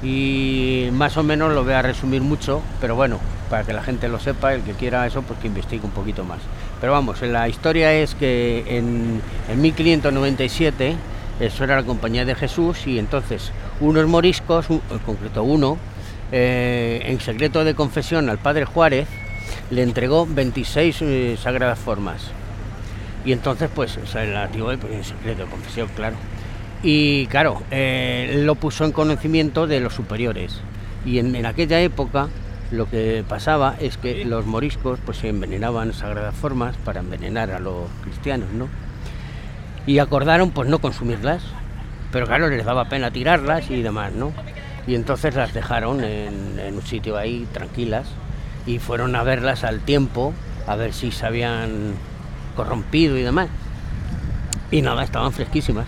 Y 0.03 0.89
más 0.93 1.17
o 1.17 1.23
menos 1.23 1.53
lo 1.55 1.65
voy 1.65 1.73
a 1.73 1.81
resumir 1.83 2.21
mucho, 2.21 2.61
pero 2.81 2.95
bueno, 2.95 3.19
para 3.49 3.65
que 3.65 3.73
la 3.73 3.83
gente 3.83 4.09
lo 4.09 4.19
sepa, 4.19 4.55
el 4.55 4.63
que 4.63 4.73
quiera 4.73 5.07
eso, 5.07 5.23
pues 5.23 5.39
que 5.41 5.47
investigue 5.47 5.85
un 5.85 5.91
poquito 5.91 6.25
más. 6.25 6.39
Pero 6.81 6.93
vamos, 6.93 7.21
la 7.23 7.49
historia 7.49 7.93
es 7.93 8.15
que 8.15 8.65
en, 8.67 9.21
en 9.49 9.61
1597, 9.61 10.97
eso 11.41 11.65
era 11.65 11.77
la 11.77 11.83
Compañía 11.83 12.25
de 12.25 12.35
Jesús, 12.35 12.87
y 12.87 12.99
entonces 12.99 13.53
unos 13.81 14.07
moriscos, 14.07 14.71
en 14.71 14.81
concreto 15.05 15.43
uno, 15.43 15.79
eh, 16.33 17.03
en 17.05 17.21
secreto 17.21 17.65
de 17.65 17.75
confesión 17.75 18.29
al 18.29 18.39
padre 18.39 18.65
Juárez, 18.65 19.09
le 19.71 19.83
entregó 19.83 20.27
26 20.27 21.03
eh, 21.03 21.39
sagradas 21.41 21.79
formas. 21.79 22.31
Y 23.25 23.33
entonces, 23.33 23.71
pues, 23.75 23.97
o 23.97 24.01
pues, 24.01 24.15
en 24.15 25.05
secreto 25.05 25.45
de 25.45 25.51
confesión, 25.51 25.89
claro. 25.97 26.17
Y 26.83 27.27
claro, 27.29 27.63
eh, 27.71 28.43
lo 28.45 28.57
puso 28.57 28.85
en 28.85 28.93
conocimiento 28.93 29.67
de 29.67 29.81
los 29.81 29.95
superiores. 29.95 30.61
Y 31.07 31.19
en 31.19 31.47
aquella 31.47 31.81
época 31.81 32.29
lo 32.75 32.89
que 32.89 33.25
pasaba 33.29 33.77
es 33.81 33.97
que 33.97 34.25
los 34.25 34.47
moriscos 34.47 34.99
pues 35.05 35.19
se 35.19 35.29
envenenaban 35.29 35.93
sagradas 35.93 36.35
formas 36.35 36.77
para 36.85 37.01
envenenar 37.01 37.51
a 37.51 37.59
los 37.59 37.89
cristianos, 38.03 38.51
¿no? 38.53 38.69
Y 39.87 39.99
acordaron 39.99 40.51
pues 40.51 40.69
no 40.69 40.79
consumirlas, 40.79 41.43
pero 42.13 42.27
claro, 42.27 42.49
les 42.49 42.65
daba 42.65 42.89
pena 42.89 43.11
tirarlas 43.11 43.71
y 43.71 43.83
demás, 43.83 44.13
¿no? 44.13 44.33
Y 44.87 44.95
entonces 44.95 45.35
las 45.35 45.55
dejaron 45.55 46.05
en, 46.05 46.75
un 46.75 46.83
sitio 46.83 47.17
ahí 47.17 47.47
tranquilas 47.53 48.07
y 48.67 48.79
fueron 48.79 49.17
a 49.17 49.23
verlas 49.23 49.65
al 49.65 49.81
tiempo, 49.81 50.35
a 50.67 50.77
ver 50.77 50.93
si 50.93 51.11
se 51.11 51.27
habían 51.27 51.95
corrompido 52.57 53.17
y 53.19 53.23
demás. 53.23 53.49
Y 54.71 54.83
nada, 54.83 55.05
estaban 55.05 55.33
fresquísimas. 55.33 55.87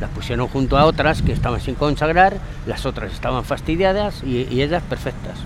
Las 0.00 0.10
pusieron 0.10 0.48
junto 0.48 0.78
a 0.78 0.84
otras 0.84 1.22
que 1.22 1.32
estaban 1.32 1.60
sin 1.60 1.74
consagrar, 1.74 2.38
las 2.66 2.86
otras 2.86 3.12
estaban 3.12 3.44
fastidiadas 3.44 4.22
y 4.24 4.60
ellas 4.60 4.82
perfectas. 4.88 5.38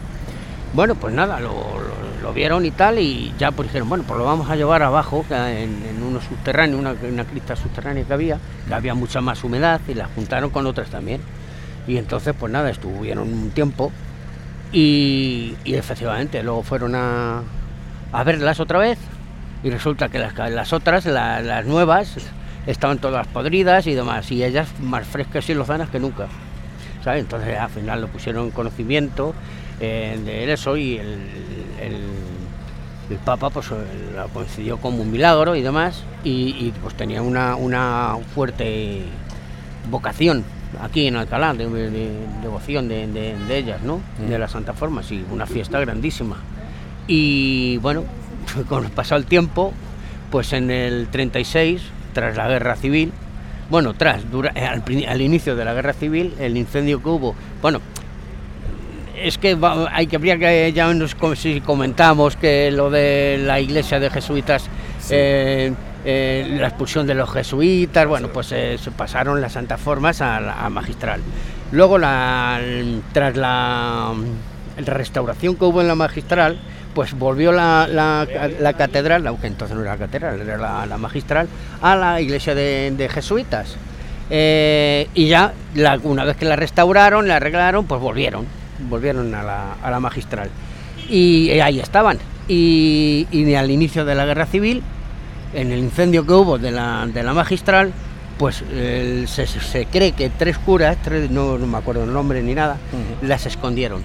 Bueno, 0.75 0.95
pues 0.97 1.15
nada, 1.15 1.41
lo, 1.41 1.51
lo- 1.51 1.95
lo 2.23 2.33
vieron 2.33 2.65
y 2.65 2.71
tal, 2.71 2.99
y 2.99 3.33
ya 3.39 3.53
pues 3.53 3.69
dijeron, 3.69 3.89
bueno, 3.89 4.05
pues 4.07 4.19
lo 4.19 4.25
vamos 4.25 4.49
a 4.51 4.57
llevar 4.57 4.83
abajo, 4.83 5.25
en, 5.31 5.85
en 5.85 6.03
uno 6.03 6.21
subterráneo, 6.21 6.79
una, 6.79 6.95
una 7.07 7.25
crista 7.25 7.55
subterránea 7.55 8.05
que 8.05 8.13
había, 8.13 8.39
que 8.67 8.73
había 8.75 8.95
mucha 8.95 9.21
más 9.21 9.45
humedad, 9.45 9.81
y 9.87 9.95
las 9.95 10.09
juntaron 10.15 10.51
con 10.51 10.67
otras 10.67 10.89
también. 10.89 11.21
Y 11.87 11.99
entonces, 11.99 12.35
pues 12.39 12.51
nada, 12.51 12.71
estuvieron 12.71 13.31
un 13.31 13.51
tiempo, 13.51 13.93
y, 14.73 15.55
y 15.65 15.75
efectivamente, 15.75 16.43
luego 16.43 16.63
fueron 16.63 16.95
a, 16.95 17.43
a 18.13 18.25
verlas 18.25 18.59
otra 18.59 18.79
vez, 18.79 18.99
y 19.63 19.71
resulta 19.71 20.09
que 20.09 20.19
las, 20.19 20.35
las 20.51 20.73
otras, 20.73 21.05
la- 21.07 21.41
las 21.43 21.65
nuevas, 21.67 22.17
estaban 22.67 22.99
todas 22.99 23.27
podridas 23.29 23.87
y 23.87 23.95
demás, 23.95 24.33
y 24.33 24.43
ellas 24.43 24.69
más 24.81 25.07
frescas 25.07 25.49
y 25.51 25.55
lozanas 25.55 25.91
que 25.91 26.01
nunca. 26.01 26.27
¿sabes? 27.05 27.21
Entonces 27.21 27.59
al 27.59 27.69
final 27.69 28.01
lo 28.01 28.09
pusieron 28.09 28.47
en 28.47 28.51
conocimiento 28.51 29.35
de 29.81 30.53
eso 30.53 30.77
y 30.77 30.97
el, 30.99 31.19
el- 31.81 32.25
el 33.11 33.19
Papa 33.19 33.51
pues 33.51 33.67
eh, 33.71 33.75
la 34.17 34.25
concedió 34.25 34.79
como 34.79 35.03
un 35.03 35.11
milagro 35.11 35.55
y 35.57 35.61
demás, 35.63 36.03
y, 36.25 36.31
y, 36.59 36.73
pues 36.81 36.95
tenía 36.95 37.21
una, 37.21 37.55
una 37.55 38.17
fuerte 38.35 39.03
vocación 39.91 40.43
aquí 40.81 41.07
en 41.07 41.17
Alcalá, 41.17 41.53
de, 41.53 41.69
de- 41.69 42.17
devoción 42.43 42.89
de, 42.89 43.07
de- 43.07 43.37
de 43.47 43.59
ellas, 43.59 43.83
¿no? 43.83 44.01
De 44.27 44.39
la 44.39 44.49
Santa 44.49 44.73
Forma, 44.73 45.03
sí, 45.03 45.23
una 45.31 45.45
fiesta 45.47 45.79
grandísima. 45.81 46.37
Y 47.07 47.77
bueno, 47.79 48.05
con 48.71 48.87
el 48.87 48.91
pasado 48.91 49.19
el 49.21 49.27
tiempo, 49.27 49.75
pues 50.31 50.53
en 50.55 50.71
el 50.71 51.09
36, 51.09 51.83
tras 52.15 52.37
la 52.39 52.49
guerra 52.49 52.75
civil, 52.77 53.13
bueno, 53.71 53.93
tras, 53.93 54.31
dura- 54.31 54.53
eh, 54.55 54.65
al, 54.65 54.83
al 55.07 55.21
inicio 55.21 55.57
de 55.57 55.65
la 55.67 55.75
guerra 55.75 55.93
civil, 55.93 56.33
el 56.39 56.57
incendio 56.57 57.03
que 57.03 57.09
hubo, 57.11 57.35
bueno, 57.61 57.81
es 59.17 59.39
que 59.39 59.55
va- 59.55 59.89
hay 59.93 60.07
que 60.07 60.17
habría 60.17 60.39
que 60.39 60.73
ya 60.73 60.93
nos 60.95 61.17
si 61.37 61.61
comentamos 61.61 62.37
que 62.37 62.71
lo 62.71 62.91
de 62.91 63.39
la 63.43 63.61
iglesia 63.61 64.01
de 64.01 64.11
jesuitas 64.11 64.65
eh, 65.11 65.73
eh, 66.05 66.57
la 66.61 66.69
expulsión 66.69 67.07
de 67.07 67.15
los 67.15 67.31
jesuitas 67.33 68.07
bueno 68.07 68.29
pues 68.29 68.53
eh, 68.53 68.77
se 68.79 68.91
pasaron 68.91 69.41
las 69.41 69.53
santas 69.53 69.81
formas 69.81 70.21
a, 70.21 70.69
magistral. 70.71 71.21
Luego 71.73 71.99
la 71.99 72.61
tras 73.13 73.37
la, 73.37 74.13
la 74.77 74.95
restauración 74.95 75.57
que 75.57 75.65
hubo 75.65 75.81
en 75.81 75.89
la 75.89 75.95
magistral 75.95 76.59
pues 76.95 77.13
volvió 77.15 77.51
la, 77.53 77.89
la- 77.91 78.27
la 78.61 78.73
catedral 78.75 79.27
aunque 79.27 79.47
entonces 79.49 79.77
no 79.77 79.83
era 79.83 79.93
la 79.93 79.99
catedral 79.99 80.41
era 80.41 80.57
la, 80.59 80.87
la 80.87 80.97
magistral 80.99 81.49
a 81.83 81.97
la 81.97 82.21
iglesia 82.21 82.55
de, 82.55 82.93
de 82.97 83.09
jesuitas. 83.09 83.77
Eh, 84.31 85.09
y 85.15 85.29
ya 85.29 85.53
la- 85.75 85.99
una 86.03 86.25
vez 86.25 86.37
que 86.37 86.45
la 86.47 86.57
restauraron, 86.57 87.29
la 87.29 87.37
arreglaron, 87.37 87.85
pues 87.87 88.01
volvieron, 88.01 88.47
volvieron 88.89 89.35
a 89.35 89.43
la, 89.43 89.73
a 89.83 89.91
la 89.91 90.01
magistral. 90.01 90.51
Y 91.09 91.51
eh, 91.51 91.63
ahí 91.63 91.81
estaban. 91.81 92.19
Y, 92.49 93.27
y 93.31 93.55
al 93.55 93.71
inicio 93.71 94.05
de 94.05 94.15
la 94.15 94.27
guerra 94.27 94.47
civil, 94.47 94.83
en 95.55 95.73
el 95.73 95.79
incendio 95.79 96.27
que 96.27 96.33
hubo 96.33 96.59
de 96.59 96.71
la, 96.71 97.07
de 97.07 97.23
la 97.23 97.33
magistral, 97.33 97.93
pues 98.39 98.57
se, 98.67 99.47
se 99.47 99.87
cree 99.87 100.13
que 100.13 100.29
tres 100.29 100.59
curas, 100.59 100.97
tres- 101.03 101.31
no, 101.31 101.57
no 101.59 101.67
me 101.67 101.79
acuerdo 101.79 102.05
el 102.05 102.13
nombre 102.13 102.43
ni 102.43 102.55
nada, 102.55 102.77
las 103.23 103.47
escondieron. 103.47 104.03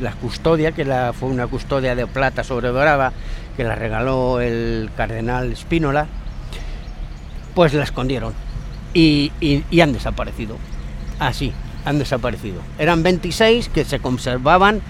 La 0.00 0.12
custodia, 0.12 0.72
que 0.72 0.84
la, 0.84 1.12
fue 1.12 1.28
una 1.28 1.46
custodia 1.48 1.94
de 1.94 2.06
plata 2.06 2.44
sobre 2.44 2.68
dorada, 2.68 3.12
que 3.56 3.64
la 3.64 3.74
regaló 3.74 4.40
el 4.40 4.88
cardenal 4.96 5.54
Spínola, 5.56 6.06
pues 7.54 7.74
la 7.74 7.84
escondieron 7.84 8.32
y, 8.94 9.32
y- 9.40 9.64
y 9.70 9.80
han 9.80 9.92
desaparecido. 9.92 10.56
Así, 11.18 11.52
han 11.84 11.98
desaparecido. 11.98 12.60
Eran 12.78 13.02
26 13.02 13.68
que 13.68 13.84
se 13.84 13.98
conservaban 14.00 14.80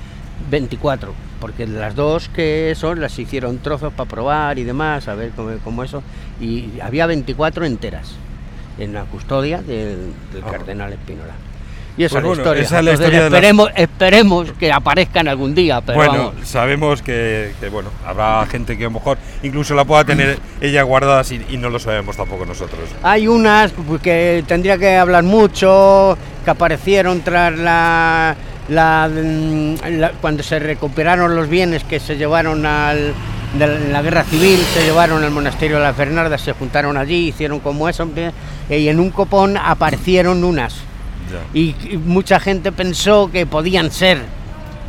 24, 0.50 1.12
porque 1.40 1.66
las 1.66 1.94
dos 1.94 2.28
que 2.28 2.74
son 2.76 3.00
las 3.00 3.18
hicieron 3.18 3.58
trozos 3.58 3.92
para 3.92 4.08
probar 4.08 4.58
y 4.58 4.64
demás, 4.64 5.08
a 5.08 5.14
ver 5.14 5.30
cómo, 5.36 5.50
cómo 5.64 5.84
eso, 5.84 6.02
y 6.40 6.80
había 6.80 7.06
24 7.06 7.64
enteras 7.64 8.12
en 8.78 8.94
la 8.94 9.04
custodia 9.04 9.60
del, 9.62 10.12
del 10.32 10.42
cardenal 10.42 10.92
Espínola. 10.92 11.34
Y 11.96 12.04
esa 12.04 12.18
Ah. 12.18 12.22
Pues 12.22 12.38
es 12.38 12.38
la 12.38 12.44
bueno, 12.44 12.60
historia. 12.60 12.62
esa 12.62 12.78
es 12.78 12.84
la 12.84 12.92
historia 12.92 13.24
esperemos, 13.24 13.70
esperemos 13.74 14.52
que 14.52 14.72
aparezcan 14.72 15.28
algún 15.28 15.54
día, 15.54 15.80
pero 15.82 15.98
bueno, 15.98 16.12
vamos. 16.32 16.48
sabemos 16.48 17.02
que, 17.02 17.52
que, 17.60 17.68
bueno, 17.68 17.90
habrá 18.06 18.46
gente 18.46 18.78
que 18.78 18.84
a 18.84 18.86
lo 18.86 18.92
mejor 18.92 19.18
incluso 19.42 19.74
la 19.74 19.84
pueda 19.84 20.04
tener 20.04 20.38
ella 20.62 20.82
guardada 20.82 21.22
y, 21.30 21.54
y 21.54 21.56
no 21.58 21.68
lo 21.68 21.78
sabemos 21.78 22.16
tampoco 22.16 22.46
nosotros. 22.46 22.80
Hay 23.02 23.26
unas 23.28 23.72
que 24.02 24.42
tendría 24.46 24.78
que 24.78 24.96
hablar 24.96 25.24
mucho, 25.24 26.16
que 26.50 26.64
aparecieron 26.64 27.20
tras 27.22 27.56
la, 27.56 28.34
la- 28.68 29.08
mm, 29.08 29.74
la- 29.98 30.10
cuando 30.20 30.42
se 30.42 30.58
recuperaron 30.58 31.36
los 31.36 31.48
bienes 31.48 31.84
que 31.84 32.00
se 32.00 32.16
llevaron 32.16 32.66
al 32.66 33.14
de 33.54 33.66
la, 33.66 33.74
en 33.76 33.92
la 33.92 34.02
guerra 34.02 34.24
civil, 34.24 34.58
se 34.74 34.82
llevaron 34.84 35.22
al 35.24 35.30
monasterio 35.30 35.76
de 35.78 35.82
las 35.84 35.96
Bernardas, 35.96 36.40
se 36.40 36.52
juntaron 36.52 36.96
allí, 36.96 37.28
hicieron 37.28 37.60
como 37.60 37.88
eso, 37.88 38.08
y 38.68 38.88
en 38.88 39.00
un 39.00 39.10
copón 39.10 39.56
aparecieron 39.56 40.44
unas. 40.44 40.76
Y, 41.54 41.74
y 41.88 41.96
mucha 41.96 42.40
gente 42.40 42.72
pensó 42.72 43.30
que 43.30 43.46
podían 43.46 43.90
ser, 43.92 44.18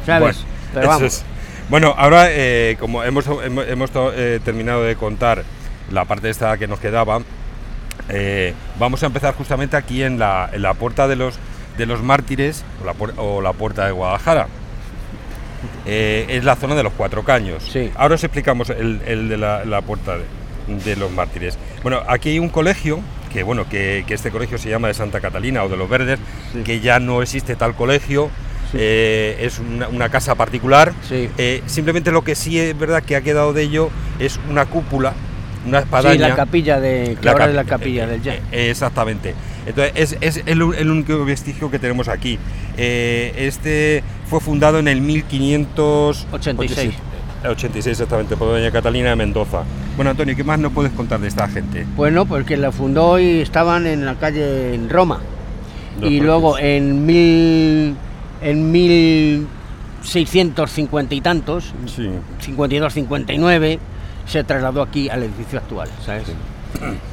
¿sabes? 0.06 0.38
Bueno, 0.38 0.50
Pero 0.74 0.88
vamos. 0.88 1.04
es. 1.04 1.24
Bueno, 1.70 1.94
ahora 1.98 2.26
eh, 2.30 2.78
como 2.80 3.04
hemos, 3.04 3.26
hemos, 3.28 3.92
eh, 4.16 4.40
terminado 4.44 4.84
de 4.84 4.96
contar 4.96 5.44
la 5.92 6.06
parte 6.06 6.30
esta 6.30 6.58
que 6.58 6.68
nos 6.68 6.80
quedaba, 6.80 7.20
eh, 8.10 8.54
vamos 8.80 9.02
a 9.04 9.06
empezar 9.06 9.34
justamente 9.36 9.78
aquí 9.78 10.02
en 10.04 10.18
la, 10.20 10.50
en 10.52 10.62
la 10.64 10.74
puerta 10.74 11.08
de 11.08 11.16
los, 11.16 11.36
de 11.78 11.86
los 11.86 12.02
mártires 12.02 12.64
o 12.82 12.86
la, 12.86 12.94
o 13.22 13.42
la 13.42 13.54
puerta 13.54 13.86
de 13.86 13.92
Guadalajara. 13.92 14.48
Eh, 15.86 16.26
es 16.30 16.44
la 16.44 16.56
zona 16.56 16.76
de 16.76 16.84
los 16.84 16.94
cuatro 16.94 17.24
caños. 17.24 17.76
Ahora 17.96 18.16
os 18.16 18.24
explicamos 18.24 18.70
el, 18.70 19.02
el 19.06 19.30
de 19.30 19.38
la, 19.38 19.66
la 19.66 19.82
puerta 19.82 20.18
de, 20.18 20.24
de 20.84 20.96
los 20.96 21.12
mártires. 21.12 21.58
Bueno, 21.84 22.02
aquí 22.08 22.30
hay 22.30 22.40
un 22.40 22.50
colegio, 22.50 23.00
que 23.32 23.44
bueno, 23.44 23.68
que, 23.70 24.04
que 24.08 24.14
este 24.14 24.32
colegio 24.32 24.58
se 24.58 24.70
llama 24.70 24.88
de 24.90 24.94
Santa 24.94 25.20
Catalina 25.22 25.64
o 25.64 25.70
de 25.70 25.78
los 25.78 25.90
Verdes, 25.90 26.20
que 26.66 26.80
ya 26.80 27.00
no 27.00 27.22
existe 27.22 27.56
tal 27.56 27.76
colegio. 27.76 28.30
eh, 28.74 29.38
es 29.40 29.60
una, 29.60 29.88
una 29.88 30.10
casa 30.10 30.36
particular. 30.36 30.94
Eh, 31.10 31.62
simplemente 31.66 32.12
lo 32.12 32.24
que 32.24 32.36
sí 32.36 32.60
es 32.60 32.78
verdad 32.78 33.04
que 33.04 33.16
ha 33.16 33.22
quedado 33.22 33.54
de 33.54 33.64
ello 33.64 33.90
es 34.20 34.40
una 34.50 34.66
cúpula, 34.66 35.14
una 35.66 35.80
espadaña. 35.80 36.14
Sí, 36.14 36.20
la 36.20 36.36
capilla 36.36 36.80
de, 36.80 37.18
que 37.20 37.26
La 37.26 37.32
ahora 37.32 37.50
es 37.50 37.56
la 37.56 37.64
capilla 37.64 38.08
del 38.08 38.22
Jet. 38.22 38.42
eh, 38.52 38.70
Exactamente. 38.70 39.34
Entonces, 39.66 39.94
es, 39.96 40.18
es 40.22 40.44
el, 40.46 40.62
único 40.62 41.26
vestigio 41.26 41.70
que 41.70 41.80
tenemos 41.80 42.08
aquí. 42.08 42.40
Eh, 42.78 43.34
este 43.38 44.04
fue 44.28 44.40
fundado 44.40 44.80
en 44.80 44.88
el 44.88 45.02
1586. 45.02 46.94
86 47.44 47.94
exactamente, 47.94 48.38
por 48.38 48.50
doña 48.50 48.70
Catalina 48.72 49.10
de 49.10 49.16
Mendoza. 49.16 49.64
Bueno, 49.96 50.12
Antonio, 50.12 50.36
¿qué 50.36 50.44
más 50.44 50.60
nos 50.60 50.74
puedes 50.74 50.92
contar 50.92 51.20
de 51.20 51.28
esta 51.28 51.48
gente? 51.48 51.88
Bueno, 51.96 52.26
porque 52.26 52.58
la 52.58 52.72
fundó 52.72 53.20
y 53.20 53.42
estaban 53.42 53.88
en 53.88 54.06
la 54.06 54.14
calle 54.16 54.76
en 54.76 54.90
Roma. 54.90 55.20
Y 56.02 56.20
luego 56.20 56.58
en 56.58 57.06
mil 57.06 57.96
en 58.42 58.72
1650 58.72 61.16
y 61.16 61.22
tantos, 61.22 61.74
52, 62.40 62.94
59, 62.94 63.80
se 64.26 64.44
trasladó 64.44 64.82
aquí 64.82 65.10
al 65.10 65.24
edificio 65.24 65.60
actual, 65.60 65.90
¿sabes? 66.06 66.24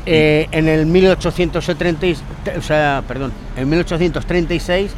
Eh, 0.07 0.47
en 0.53 0.69
el 0.69 0.87
1870, 0.87 2.07
y- 2.07 2.17
o 2.57 2.63
sea, 2.63 3.03
perdón, 3.07 3.33
en 3.57 3.69
1836, 3.69 4.93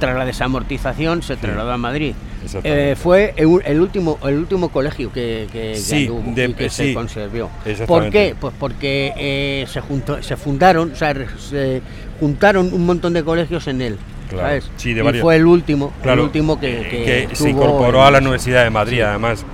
tras 0.00 0.16
la 0.16 0.24
desamortización, 0.24 1.22
se 1.22 1.36
trasladó 1.36 1.70
a 1.72 1.76
Madrid. 1.78 2.14
Eh, 2.64 2.96
fue 3.00 3.34
el, 3.36 3.46
último 3.80 4.18
el 4.26 4.38
último 4.38 4.68
colegio 4.70 5.12
que, 5.12 5.46
que- 5.52 5.72
que 5.72 5.76
Sí, 5.76 6.08
hubo 6.10 6.22
de- 6.34 6.46
y 6.46 6.54
que 6.54 6.68
sí, 6.70 6.88
se 6.88 6.94
conservó. 6.94 7.50
¿Por 7.86 8.10
qué? 8.10 8.34
Pues 8.38 8.52
porque 8.58 9.12
eh, 9.16 9.66
se, 9.68 9.80
juntó, 9.80 10.22
se 10.22 10.36
fundaron, 10.36 10.90
o 10.92 10.96
sea, 10.96 11.14
se 11.38 11.80
juntaron 12.18 12.72
un 12.72 12.84
montón 12.86 13.12
de 13.12 13.22
colegios 13.22 13.68
en 13.68 13.80
él. 13.80 13.98
Claro, 14.28 14.48
¿sabes? 14.48 14.70
sí, 14.76 14.92
de 14.92 15.00
y 15.00 15.04
varios. 15.04 15.22
fue 15.22 15.36
el 15.36 15.46
último, 15.46 15.92
Claro, 16.02 16.22
el 16.22 16.26
último 16.26 16.58
que, 16.58 17.28
se 17.32 17.50
incorporó 17.50 18.04
a 18.04 18.10
la 18.10 18.18
Universidad 18.18 18.64
de 18.64 18.70
Madrid, 18.70 19.02
además. 19.02 19.44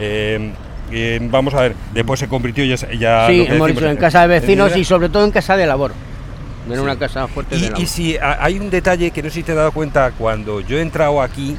Eh, 0.00 0.52
eh, 0.96 1.18
vamos 1.22 1.52
a 1.54 1.60
ver, 1.62 1.74
después 1.92 2.20
se 2.20 2.28
convirtió 2.28 2.64
ya. 2.64 2.76
ya 2.76 3.26
Sí, 3.26 3.38
lo 3.38 3.44
que 3.46 3.54
hemos 3.54 3.66
decimos, 3.66 3.68
dicho 3.68 3.86
en 3.88 3.96
casa 3.96 4.20
de 4.22 4.28
vecinos 4.28 4.72
en- 4.72 4.78
y 4.78 4.84
sobre 4.84 5.08
todo 5.08 5.24
en 5.24 5.30
casa 5.32 5.56
de 5.56 5.66
labor. 5.66 5.92
Era 6.70 6.80
una 6.80 6.96
casa 6.98 7.26
fuerte 7.28 7.56
de 7.56 7.60
Y, 7.60 7.64
labor. 7.64 7.80
y 7.80 7.86
si 7.86 8.16
hay 8.20 8.58
un 8.58 8.70
detalle 8.70 9.10
que 9.10 9.22
no 9.22 9.28
sé 9.28 9.34
si 9.36 9.42
te 9.42 9.52
has 9.52 9.56
dado 9.58 9.72
cuenta 9.72 10.12
cuando 10.16 10.60
yo 10.60 10.78
he 10.78 10.82
entrado 10.82 11.20
aquí, 11.20 11.56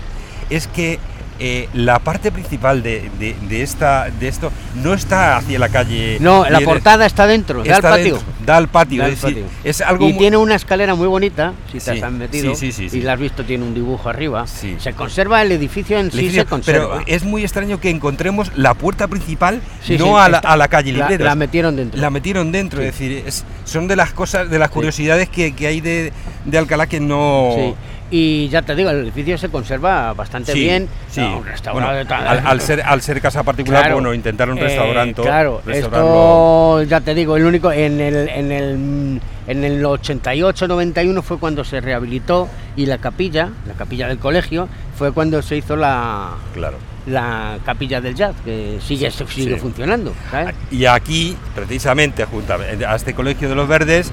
es 0.49 0.67
que 0.67 0.99
eh, 1.39 1.67
la 1.73 1.99
parte 1.99 2.31
principal 2.31 2.81
de, 2.83 3.09
de- 3.19 3.35
de 3.49 3.61
esta, 3.61 4.09
de 4.09 4.27
esto 4.27 4.51
no 4.75 4.93
está 4.93 5.37
hacia 5.37 5.59
la 5.59 5.69
calle. 5.69 6.17
No, 6.19 6.47
la 6.49 6.59
portada 6.61 7.05
está 7.05 7.27
dentro, 7.27 7.63
da 7.63 7.71
al 7.71 7.77
está 7.77 7.89
patio. 7.91 8.15
dentro, 8.15 8.33
da 8.45 8.57
al 8.57 8.67
patio, 8.67 8.99
Da 8.99 9.05
al 9.05 9.11
decir, 9.11 9.29
patio. 9.43 9.45
es 9.63 9.81
algo 9.81 10.07
y 10.07 10.13
muy- 10.13 10.19
tiene 10.19 10.37
una 10.37 10.55
escalera 10.55 10.95
muy 10.95 11.07
bonita, 11.07 11.53
si 11.71 11.79
te 11.79 11.93
Sí, 11.95 12.01
has 12.01 12.11
metido, 12.11 12.55
sí, 12.55 12.71
sí, 12.71 12.87
y 12.91 13.01
la 13.01 13.13
has 13.13 13.19
visto, 13.19 13.43
tiene 13.43 13.63
un 13.63 13.73
dibujo 13.73 14.07
arriba. 14.09 14.45
Se 14.47 14.93
conserva 14.93 15.41
el 15.41 15.51
edificio 15.51 15.97
en 15.97 16.05
el 16.07 16.11
sí, 16.11 16.29
se 16.31 16.45
conserva. 16.45 16.99
Pero 16.99 17.03
es 17.07 17.23
muy 17.23 17.43
extraño 17.43 17.79
que 17.79 17.89
encontremos 17.89 18.51
la 18.55 18.73
puerta 18.73 19.07
principal 19.07 19.61
no 19.99 20.17
a, 20.19 20.29
la, 20.29 20.37
a 20.39 20.55
la 20.57 20.67
calle 20.67 20.93
Libreros. 20.93 21.25
la 21.25 21.35
metieron 21.35 21.75
dentro. 21.75 21.99
La 21.99 22.09
metieron 22.09 22.51
dentro, 22.51 22.79
es 22.81 22.87
decir, 22.87 23.23
es- 23.25 23.43
son 23.65 23.87
de 23.87 23.95
las 23.95 24.11
cosas, 24.13 24.49
de 24.49 24.59
las 24.59 24.69
curiosidades 24.69 25.27
que, 25.29 25.53
que 25.53 25.67
hay 25.67 25.81
de, 25.81 26.13
de 26.45 26.57
Alcalá 26.57 26.87
que 26.87 26.99
no. 26.99 27.75
Y 28.11 28.47
ya 28.49 28.61
te 28.61 28.75
digo, 28.75 28.91
el 28.91 28.97
edificio 29.01 29.35
se 29.37 29.49
conserva 29.49 30.13
bastante 30.13 30.53
Sí, 30.53 30.59
bien. 30.59 30.87
sí. 31.09 31.21
No, 31.21 31.37
un 31.39 31.43
Bueno, 31.73 32.05
tal- 32.07 32.27
al, 32.27 32.45
al 32.45 32.61
ser, 32.61 32.81
al 32.83 33.01
ser 33.01 33.19
casa 33.19 33.41
particular, 33.41 33.81
Claro. 33.81 33.95
bueno, 33.95 34.13
intentaron 34.13 34.57
Eh, 34.59 34.61
restaurando. 34.61 35.23
claro, 35.23 35.61
esto 35.67 36.83
ya 36.83 37.01
te 37.01 37.15
digo, 37.15 37.35
el 37.35 37.45
único 37.45 37.71
en 37.71 37.99
el 37.99 38.29
en 38.29 38.51
el 38.51 39.21
en 39.47 39.63
el 39.63 39.83
88 39.85 40.67
91 40.67 41.21
fue 41.23 41.39
cuando 41.39 41.63
se 41.63 41.81
rehabilitó 41.81 42.47
y 42.75 42.85
la 42.85 42.97
capilla, 42.99 43.49
la 43.67 43.73
capilla 43.73 44.07
del 44.07 44.17
colegio, 44.19 44.67
fue 44.97 45.11
cuando 45.11 45.41
se 45.41 45.57
hizo 45.57 45.75
la 45.75 46.31
Claro. 46.53 46.77
la 47.07 47.57
capilla 47.65 48.01
del 48.01 48.13
jazz, 48.15 48.35
que 48.45 48.77
sigue 48.81 49.09
sigue 49.11 49.55
sí. 49.55 49.59
funcionando, 49.59 50.13
¿sabes? 50.31 50.55
Y 50.71 50.85
aquí, 50.85 51.35
precisamente, 51.55 52.25
junto 52.25 52.53
a 52.53 52.95
este 52.95 53.13
Colegio 53.13 53.49
de 53.49 53.55
los 53.55 53.67
Verdes, 53.67 54.11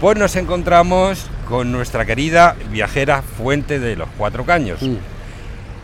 pues 0.00 0.18
nos 0.18 0.36
encontramos 0.36 1.26
con 1.48 1.72
nuestra 1.72 2.04
querida 2.04 2.56
viajera 2.70 3.22
fuente 3.22 3.78
de 3.78 3.96
los 3.96 4.08
Cuatro 4.18 4.44
Caños. 4.44 4.82
Mm. 4.82 4.96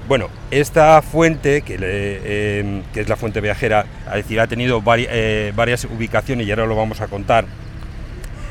Bueno, 0.09 0.29
esta 0.51 1.01
fuente, 1.03 1.63
que, 1.63 1.79
le- 1.79 2.21
eh, 2.25 2.83
que 2.93 3.01
es 3.01 3.09
la 3.09 3.17
fuente 3.17 3.41
viajera, 3.41 3.85
es 4.09 4.15
decir, 4.15 4.41
ha 4.41 4.47
tenido 4.49 4.83
vari- 4.83 5.07
eh, 5.09 5.53
varias 5.55 5.85
ubicaciones 5.85 6.47
y 6.47 6.51
ahora 6.51 6.67
lo 6.67 6.75
vamos 6.77 7.01
a 7.01 7.07
contar. 7.07 7.45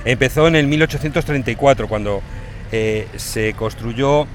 Empezó 0.05 0.47
en 0.47 0.55
el 0.55 0.67
1834, 0.67 1.87
cuando 1.89 2.21
eh, 2.71 3.07
se 3.17 3.53
construyó 3.53 4.25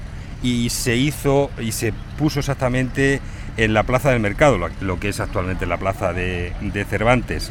y 0.43 0.69
se 0.69 0.95
hizo 0.95 1.49
y 1.59 1.71
se 1.71 1.93
puso 2.19 2.39
exactamente 2.39 3.19
en 3.57 3.73
la 3.73 3.81
Plaza 3.83 4.11
del 4.11 4.19
Mercado, 4.19 4.57
lo, 4.59 4.69
lo 4.81 4.99
que 4.99 5.09
es 5.09 5.19
actualmente 5.19 5.65
la 5.65 5.77
Plaza 5.77 6.13
de, 6.13 6.53
de 6.61 6.85
Cervantes. 6.85 7.49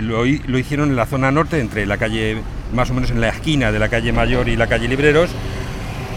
Lo, 0.00 0.24
hi- 0.26 0.42
lo 0.46 0.58
hicieron 0.58 0.90
en 0.90 0.96
la 0.96 1.06
zona 1.06 1.30
norte, 1.30 1.58
entre 1.60 1.84
la 1.86 1.96
calle, 1.98 2.38
más 2.72 2.90
o 2.90 2.94
menos 2.94 3.10
en 3.10 3.20
la 3.20 3.28
esquina 3.28 3.72
de 3.72 3.78
la 3.78 3.88
calle 3.88 4.12
Mayor 4.12 4.48
y 4.48 4.56
la 4.56 4.66
calle 4.68 4.88
Libreros. 4.88 5.30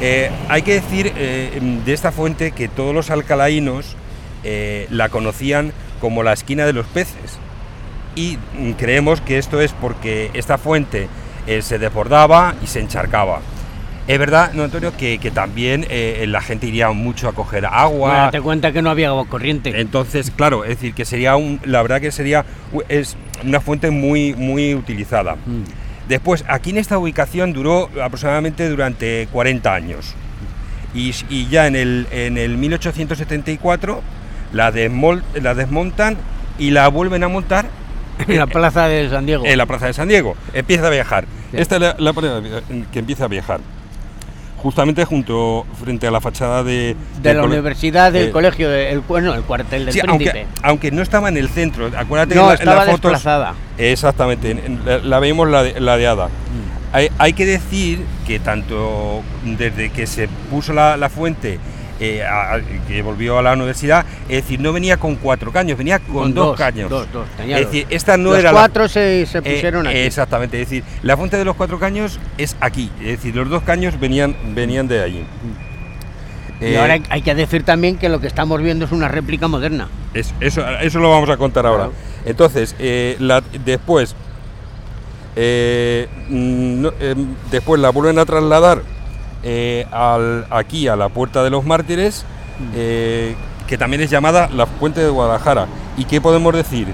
Eh, 0.01 0.30
hay 0.47 0.62
que 0.62 0.76
decir 0.76 1.12
eh, 1.18 1.60
de 1.86 1.93
esta 1.93 2.12
fuente 2.12 2.51
que 2.51 2.68
todos 2.68 2.93
los 2.93 3.10
alcalaínos 3.10 3.95
eh, 4.43 4.88
la 4.91 5.10
conocían 5.10 5.74
como 5.99 6.24
la 6.24 6.34
esquina 6.34 6.66
de 6.66 6.74
los 6.74 6.86
peces. 6.86 7.39
Y 8.16 8.38
creemos 8.78 9.22
que 9.22 9.38
esto 9.38 9.60
es 9.62 9.72
porque 9.74 10.30
esta 10.34 10.57
fuente 10.57 11.07
se 11.62 11.80
desbordaba 11.80 12.53
y 12.64 12.68
se 12.68 12.80
encharcaba. 12.80 13.39
Es 14.08 14.18
verdad, 14.18 14.54
no 14.54 14.64
Antonio, 14.64 14.91
que, 14.97 15.20
que 15.20 15.30
también 15.30 15.86
eh, 15.89 16.26
la 16.28 16.41
gente 16.41 16.66
iría 16.66 16.89
mucho 16.91 17.28
a 17.30 17.34
coger 17.34 17.66
agua. 17.66 18.10
Bueno, 18.12 18.32
te 18.32 18.41
cuenta 18.41 18.72
que 18.72 18.82
no 18.82 18.89
había 18.89 19.10
agua 19.10 19.28
corriente. 19.28 19.80
Entonces, 19.80 20.32
claro, 20.32 20.64
es 20.64 20.70
decir, 20.72 20.93
que 20.95 21.06
sería 21.06 21.36
un, 21.36 21.60
la 21.64 21.82
verdad 21.84 22.02
que 22.02 22.12
sería 22.12 22.43
es 22.88 23.16
una 23.43 23.60
fuente 23.62 23.91
muy 23.91 24.34
muy 24.34 24.74
utilizada. 24.74 25.36
Mm. 25.36 25.64
Después, 26.08 26.43
aquí 26.47 26.72
en 26.72 26.78
esta 26.80 26.97
ubicación 26.97 27.54
duró 27.54 27.88
aproximadamente 28.02 28.68
durante 28.68 29.28
40 29.32 29.74
años. 29.76 30.16
Y, 30.95 31.12
ya 31.50 31.68
en 31.68 31.76
el, 31.76 32.08
en 32.12 32.39
el 32.39 32.58
1874 32.58 34.02
la, 34.54 34.74
desmol- 34.74 35.22
la 35.39 35.54
desmontan 35.54 36.18
y 36.58 36.72
la 36.72 36.88
vuelven 36.88 37.24
a 37.24 37.28
montar 37.28 37.68
En 38.28 38.38
la 38.39 38.47
plaza 38.47 38.88
de 38.88 39.08
San 39.10 39.26
Diego. 39.28 39.45
en 39.45 39.58
la 39.58 39.66
Plaza 39.68 39.86
de 39.86 39.93
San 39.93 40.08
Diego. 40.08 40.36
Empieza 40.54 40.88
a 40.88 40.89
viajar. 40.89 41.26
Sí. 41.52 41.58
Esta 41.58 41.76
es 41.76 41.82
la, 41.82 41.95
la 42.00 42.14
que 42.91 43.00
empieza 43.00 43.26
a 43.26 43.28
viajar. 43.28 43.60
Justamente 44.62 45.05
junto 45.05 45.66
frente 45.82 46.05
a 46.05 46.12
la 46.12 46.20
fachada 46.20 46.64
de, 46.64 46.95
de 47.22 47.34
la 47.34 47.43
universidad 47.43 48.12
del 48.12 48.28
eh, 48.28 48.32
colegio, 48.32 48.70
de- 48.70 48.91
el, 48.91 48.99
bueno, 48.99 49.34
el 49.34 49.43
cuartel 49.43 49.86
del 49.86 49.93
Sí, 49.93 50.01
príncipe. 50.01 50.41
aunque, 50.41 50.47
aunque 50.68 50.91
no 50.91 51.01
estaba 51.01 51.30
en 51.30 51.38
el 51.38 51.47
centro, 51.49 51.89
acuérdate 51.97 52.36
No, 52.36 52.41
que 52.43 52.47
la, 52.49 52.53
estaba 52.55 52.76
las 52.86 52.86
fotos- 52.95 53.12
desplazada. 53.14 53.53
Exactamente, 53.78 54.51
en- 54.51 54.60
en- 54.60 54.86
la, 54.86 54.97
la 54.97 55.20
vemos 55.20 55.47
lade- 55.47 55.80
ladeada. 55.80 56.28
Mm. 56.28 56.91
Hay, 56.91 57.10
hay 57.20 57.34
que 57.34 57.45
decir 57.45 58.03
que 58.28 58.39
tanto 58.39 59.22
desde 59.45 59.91
que 59.91 60.05
se 60.07 60.28
puso 60.49 60.74
la, 60.74 60.97
la 60.97 61.07
fuente, 61.10 61.57
eh, 62.00 62.24
a- 62.24 62.60
que 62.88 63.02
volvió 63.02 63.38
a 63.38 63.41
la 63.41 63.54
universidad, 63.54 64.06
es 64.30 64.43
decir, 64.43 64.60
no 64.60 64.72
venía 64.74 64.97
con 64.97 65.16
cuatro 65.16 65.52
caños, 65.52 65.78
venía 65.78 66.00
con, 66.00 66.14
Con 66.14 66.34
dos, 66.34 66.45
dos, 66.47 66.58
caños. 66.58 66.89
dos, 66.89 67.12
dos, 67.12 67.28
es 67.39 67.47
dos. 67.47 67.60
decir, 67.60 67.88
esta 67.89 68.18
no 68.18 68.30
Los 68.32 68.39
era 68.39 68.52
la- 68.52 68.60
cuatro 68.60 68.88
se, 68.88 69.22
eh, 69.24 69.28
pusieron 69.41 69.86
aquí. 69.88 69.97
Exactamente, 69.97 70.62
es 70.62 70.70
decir, 70.70 70.84
la 71.04 71.18
fuente 71.18 71.38
de 71.38 71.45
los 71.45 71.56
cuatro 71.56 71.78
caños 71.80 72.20
es 72.38 72.56
aquí, 72.62 72.89
es 73.02 73.08
decir, 73.18 73.36
los 73.36 73.50
dos 73.50 73.64
caños 73.64 74.00
venían, 74.00 74.36
venían 74.56 74.88
de 74.88 75.02
allí. 75.04 75.26
y 76.62 76.66
Eh, 76.66 76.78
ahora 76.78 76.93
hay, 76.95 77.04
hay 77.10 77.22
que 77.22 77.34
decir 77.36 77.64
también 77.64 77.97
que 77.97 78.10
lo 78.10 78.20
que 78.20 78.28
estamos 78.28 78.62
viendo 78.62 78.84
es 78.86 78.91
una 78.91 79.08
réplica 79.08 79.47
moderna. 79.47 79.88
Es- 80.14 80.34
eso, 80.41 80.68
eso 80.82 81.00
lo 81.00 81.10
vamos 81.10 81.30
a 81.30 81.38
contar 81.38 81.66
ahora. 81.66 81.89
Entonces, 82.26 82.76
la- 83.20 83.41
después, 83.64 84.14
mm, 86.30 86.82
no- 86.82 86.91
después 87.52 87.80
la 87.82 87.89
vuelven 87.91 88.20
a 88.20 88.26
trasladar 88.26 88.82
eh, 89.44 89.86
al- 89.92 90.46
aquí 90.50 90.88
a 90.88 90.96
la 90.96 91.10
Puerta 91.10 91.44
de 91.44 91.50
los 91.50 91.66
Mártires, 91.66 92.26
eh, 92.76 93.36
que 93.68 93.78
también 93.78 94.02
es 94.02 94.10
llamada 94.10 94.50
la 94.54 94.66
Puente 94.66 95.02
de 95.02 95.10
Guadalajara. 95.10 95.68
¿Y 95.98 96.06
qué 96.06 96.20
podemos 96.22 96.54
decir? 96.54 96.88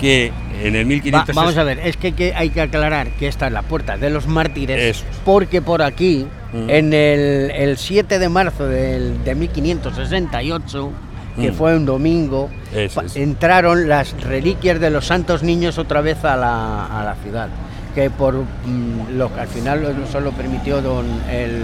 Que 0.00 0.32
en 0.62 0.74
el 0.76 0.84
Va- 0.84 0.88
1500... 0.88 1.34
vamos 1.34 1.56
a 1.56 1.62
ver, 1.64 1.78
es 1.80 1.96
que, 1.96 2.12
que 2.12 2.34
hay 2.34 2.50
que 2.50 2.60
aclarar 2.60 3.08
que 3.12 3.28
esta 3.28 3.46
es 3.46 3.52
la 3.52 3.62
puerta 3.62 3.96
de 3.96 4.10
los 4.10 4.26
mártires, 4.26 4.96
Eso. 4.98 5.04
porque 5.24 5.62
por 5.62 5.82
aquí, 5.82 6.26
Mm. 6.52 6.70
en 6.70 6.92
el, 6.94 7.50
el 7.50 7.76
7 7.78 8.18
de 8.20 8.28
marzo 8.28 8.66
del, 8.68 9.24
de 9.24 9.34
1568, 9.34 10.92
que 11.40 11.50
Mm. 11.50 11.54
fue 11.54 11.76
un 11.76 11.84
domingo, 11.84 12.48
es. 12.72 12.96
entraron 13.16 13.88
las 13.88 14.12
reliquias 14.22 14.78
de 14.78 14.90
los 14.90 15.06
santos 15.06 15.42
niños 15.42 15.78
otra 15.78 16.00
vez 16.00 16.24
a 16.24 16.36
la, 16.36 16.86
a 16.86 17.04
la 17.04 17.14
ciudad, 17.16 17.48
que 17.94 18.10
por 18.10 18.34
mm, 18.34 19.16
lo 19.16 19.32
que 19.32 19.40
al 19.40 19.48
final 19.48 19.82
lo- 19.82 20.06
solo 20.06 20.30
permitió 20.32 20.82
don 20.82 21.04
el, 21.30 21.62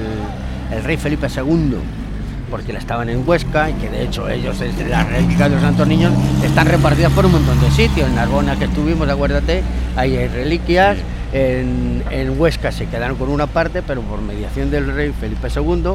el 0.73 0.85
rey 0.85 0.97
Felipe 0.97 1.27
II 1.35 1.75
porque 2.51 2.73
estaban 2.73 3.09
en 3.09 3.23
Huesca 3.29 3.71
y 3.71 3.75
que 3.75 3.89
de 3.91 4.03
hecho 4.03 4.29
ellos, 4.29 4.57
las 4.89 5.09
reliquias 5.09 5.49
de 5.49 5.55
los 5.55 5.61
santos 5.63 5.87
niños, 5.87 6.13
están 6.45 6.67
repartidas 6.67 7.13
por 7.13 7.25
un 7.27 7.31
montón 7.33 7.61
de 7.61 7.71
sitios. 7.71 8.09
En 8.09 8.17
Narbona 8.17 8.57
que 8.59 8.65
estuvimos, 8.65 9.09
acuérdate, 9.09 9.63
ahí 9.97 10.17
hay 10.17 10.27
reliquias. 10.27 10.99
En, 11.33 12.03
en 12.11 12.41
Huesca 12.41 12.73
se 12.73 12.87
quedaron 12.87 13.17
con 13.17 13.29
una 13.29 13.47
parte, 13.47 13.83
pero 13.83 14.01
por 14.03 14.21
mediación 14.21 14.69
del 14.69 14.93
rey 14.93 15.13
Felipe 15.13 15.47
II 15.55 15.93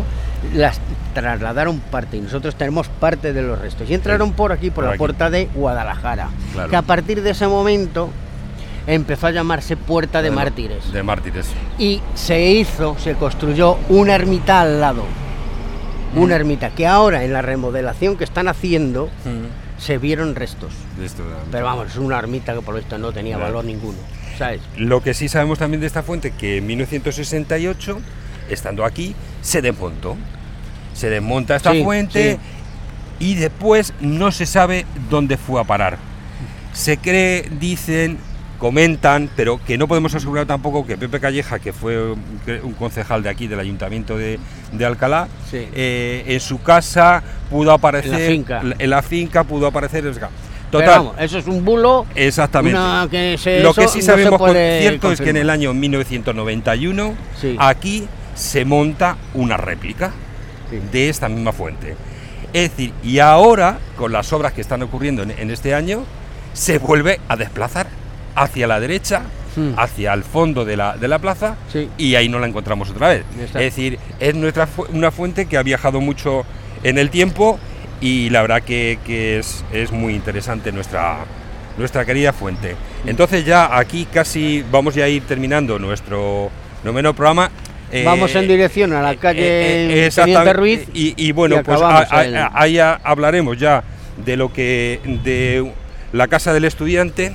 las 0.53 0.79
trasladaron 1.13 1.79
parte 1.91 2.15
y 2.15 2.21
nosotros 2.21 2.55
tenemos 2.55 2.87
parte 2.87 3.33
de 3.33 3.41
los 3.41 3.59
restos. 3.59 3.89
Y 3.89 3.93
entraron 3.93 4.31
por 4.31 4.53
aquí, 4.53 4.67
por 4.69 4.75
Por 4.75 4.83
la 4.85 4.89
aquí. 4.91 4.97
puerta 4.99 5.29
de 5.29 5.49
Guadalajara, 5.53 6.29
Claro. 6.53 6.69
que 6.69 6.75
a 6.77 6.81
partir 6.83 7.21
de 7.21 7.31
ese 7.31 7.47
momento 7.49 8.09
empezó 8.87 9.27
a 9.27 9.31
llamarse 9.31 9.77
Puerta 9.77 10.21
de 10.21 10.31
Mártires. 10.31 10.91
De 10.91 11.03
Mártires. 11.03 11.47
Y 11.79 12.01
se 12.13 12.51
hizo, 12.51 12.95
se 12.99 13.15
construyó 13.15 13.77
una 13.89 14.15
ermita 14.15 14.61
al 14.61 14.79
lado. 14.81 15.03
Una 16.15 16.35
ermita 16.35 16.69
que 16.69 16.87
ahora 16.87 17.23
en 17.25 17.33
la 17.33 17.41
remodelación 17.41 18.15
que 18.17 18.23
están 18.23 18.47
haciendo 18.47 19.09
se 19.77 19.97
vieron 19.97 20.35
restos. 20.35 20.71
Pero 21.51 21.65
vamos, 21.65 21.87
es 21.91 21.97
una 21.97 22.17
ermita 22.17 22.53
que 22.53 22.61
por 22.61 22.73
lo 22.73 22.79
visto 22.79 22.97
no 22.97 23.11
tenía 23.11 23.35
Claro. 23.35 23.51
valor 23.55 23.65
ninguno. 23.65 23.97
¿Sabes? 24.37 24.61
Lo 24.77 25.01
que 25.01 25.13
sí 25.13 25.27
sabemos 25.29 25.59
también 25.59 25.81
de 25.81 25.87
esta 25.87 26.03
fuente 26.03 26.31
que 26.31 26.57
en 26.57 26.67
1968, 26.67 27.99
estando 28.49 28.85
aquí, 28.85 29.15
se 29.41 29.61
desmontó. 29.61 30.15
Se 30.93 31.09
desmonta 31.09 31.55
esta 31.57 31.71
Sí, 31.73 31.83
fuente 31.83 32.33
sí. 32.33 32.39
y 33.19 33.35
después 33.35 33.93
no 33.99 34.31
se 34.31 34.45
sabe 34.45 34.85
dónde 35.09 35.35
fue 35.37 35.59
a 35.59 35.63
parar. 35.65 35.97
Se 36.71 36.97
cree, 36.97 37.49
dicen, 37.59 38.17
comentan, 38.57 39.29
pero 39.35 39.59
que 39.65 39.77
no 39.77 39.87
podemos 39.87 40.13
asegurar 40.15 40.45
tampoco 40.45 40.85
que 40.85 40.97
Pepe 40.97 41.19
Calleja, 41.19 41.59
que 41.59 41.73
fue 41.73 42.11
un 42.11 42.73
concejal 42.77 43.21
de 43.23 43.29
aquí, 43.29 43.47
del 43.47 43.59
ayuntamiento 43.59 44.17
de, 44.17 44.39
de 44.71 44.85
Alcalá, 44.85 45.27
Sí. 45.49 45.67
eh, 45.73 46.23
en 46.27 46.39
su 46.39 46.61
casa 46.61 47.21
pudo 47.49 47.71
aparecer. 47.71 48.13
En 48.13 48.19
la 48.21 48.27
finca. 48.27 48.61
En 48.79 48.89
la 48.89 49.01
finca 49.01 49.43
pudo 49.43 49.67
aparecer. 49.67 50.03
Pero 50.03 50.29
Total. 50.71 50.87
vamos, 50.87 51.15
eso 51.19 51.37
es 51.37 51.45
un 51.47 51.63
bulo. 51.63 52.05
Exactamente. 52.15 52.77
una 52.79 53.07
que 53.09 53.37
se- 53.37 53.61
Lo 53.61 53.73
que 53.73 53.87
sí 53.87 53.99
no 53.99 54.05
sabemos 54.05 54.29
con 54.39 54.49
puede 54.51 54.81
cierto 54.81 55.11
es 55.11 55.21
que 55.21 55.29
en 55.29 55.37
el 55.37 55.49
año 55.49 55.73
1991 55.73 57.13
Sí. 57.39 57.55
aquí 57.59 58.07
se 58.33 58.65
monta 58.65 59.17
una 59.33 59.57
réplica 59.57 60.11
Sí. 60.69 60.79
de 60.91 61.09
esta 61.09 61.29
misma 61.29 61.51
fuente. 61.53 61.95
Es 62.53 62.71
decir, 62.71 62.93
y 63.03 63.19
ahora, 63.19 63.79
con 63.97 64.11
las 64.11 64.31
obras 64.33 64.53
que 64.53 64.61
están 64.61 64.81
ocurriendo 64.81 65.23
en, 65.23 65.31
en 65.31 65.51
este 65.51 65.73
año, 65.73 66.03
se 66.53 66.79
vuelve 66.79 67.19
a 67.27 67.35
desplazar 67.35 67.87
hacia 68.35 68.67
la 68.67 68.79
derecha, 68.79 69.21
Hmm. 69.55 69.71
hacia 69.77 70.13
el 70.13 70.23
fondo 70.25 70.65
de 70.65 70.75
la, 70.75 70.97
de 70.97 71.07
la 71.07 71.17
plaza, 71.19 71.55
Sí. 71.71 71.89
y 71.97 72.15
ahí 72.15 72.27
no 72.27 72.39
la 72.39 72.47
encontramos 72.47 72.89
otra 72.89 73.07
vez. 73.07 73.23
Exacto. 73.39 73.59
Es 73.59 73.63
decir, 73.73 73.97
es 74.19 74.35
nuestra 74.35 74.67
fu- 74.67 74.85
una 74.91 75.11
fuente 75.11 75.45
que 75.45 75.55
ha 75.57 75.63
viajado 75.63 76.01
mucho 76.01 76.43
en 76.83 76.97
el 76.97 77.09
tiempo 77.09 77.57
y 78.01 78.29
la 78.31 78.41
verdad 78.41 78.61
que, 78.63 78.99
que 79.05 79.39
es, 79.39 79.63
es 79.71 79.93
muy 79.93 80.13
interesante 80.13 80.73
nuestra, 80.73 81.19
nuestra 81.77 82.03
querida 82.03 82.33
fuente. 82.33 82.75
Entonces 83.05 83.45
ya 83.45 83.77
aquí 83.77 84.05
casi 84.11 84.61
vamos 84.69 84.93
ya 84.93 85.05
a 85.05 85.07
ir 85.07 85.23
terminando 85.23 85.79
nuestro 85.79 86.49
noveno 86.83 87.13
programa. 87.13 87.49
Eh, 87.93 88.03
Vamos 88.03 88.35
en 88.35 88.49
dirección 88.49 88.91
a 88.91 89.01
la 89.01 89.15
calle 89.15 89.39
eh, 90.05 90.09
eh. 90.13 90.53
Ruiz. 90.53 90.85
Y, 90.93 91.13
y 91.15 91.31
bueno, 91.31 91.57
y 91.61 91.63
pues 91.63 91.79
ahí 91.81 92.77
hablaremos 92.79 93.57
ya 93.57 93.83
de 94.25 94.35
lo 94.35 94.51
que 94.51 94.99
de 95.23 95.71
la 96.11 96.27
casa 96.27 96.51
del 96.51 96.65
estudiante, 96.65 97.33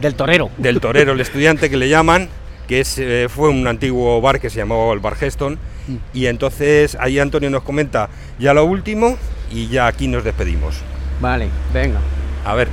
del 0.00 0.14
torero. 0.14 0.50
del 0.58 0.80
torero 0.80 1.12
el 1.12 1.20
estudiante 1.20 1.68
que 1.70 1.76
le 1.76 1.88
llaman, 1.88 2.28
que 2.68 2.80
es, 2.80 2.98
eh, 2.98 3.26
fue 3.28 3.48
un 3.48 3.66
antiguo 3.66 4.20
bar 4.20 4.40
que 4.40 4.50
se 4.50 4.58
llamaba 4.58 4.92
el 4.92 5.00
Bar 5.00 5.16
Geston. 5.16 5.58
Mm. 5.88 5.96
Y 6.14 6.26
entonces 6.26 6.96
ahí 7.00 7.18
Antonio 7.18 7.50
nos 7.50 7.62
comenta 7.62 8.08
ya 8.38 8.54
lo 8.54 8.64
último 8.64 9.16
y 9.50 9.68
ya 9.68 9.86
aquí 9.86 10.06
nos 10.08 10.24
despedimos. 10.24 10.76
Vale, 11.20 11.48
venga. 11.72 11.98
A 12.44 12.54
ver, 12.54 12.68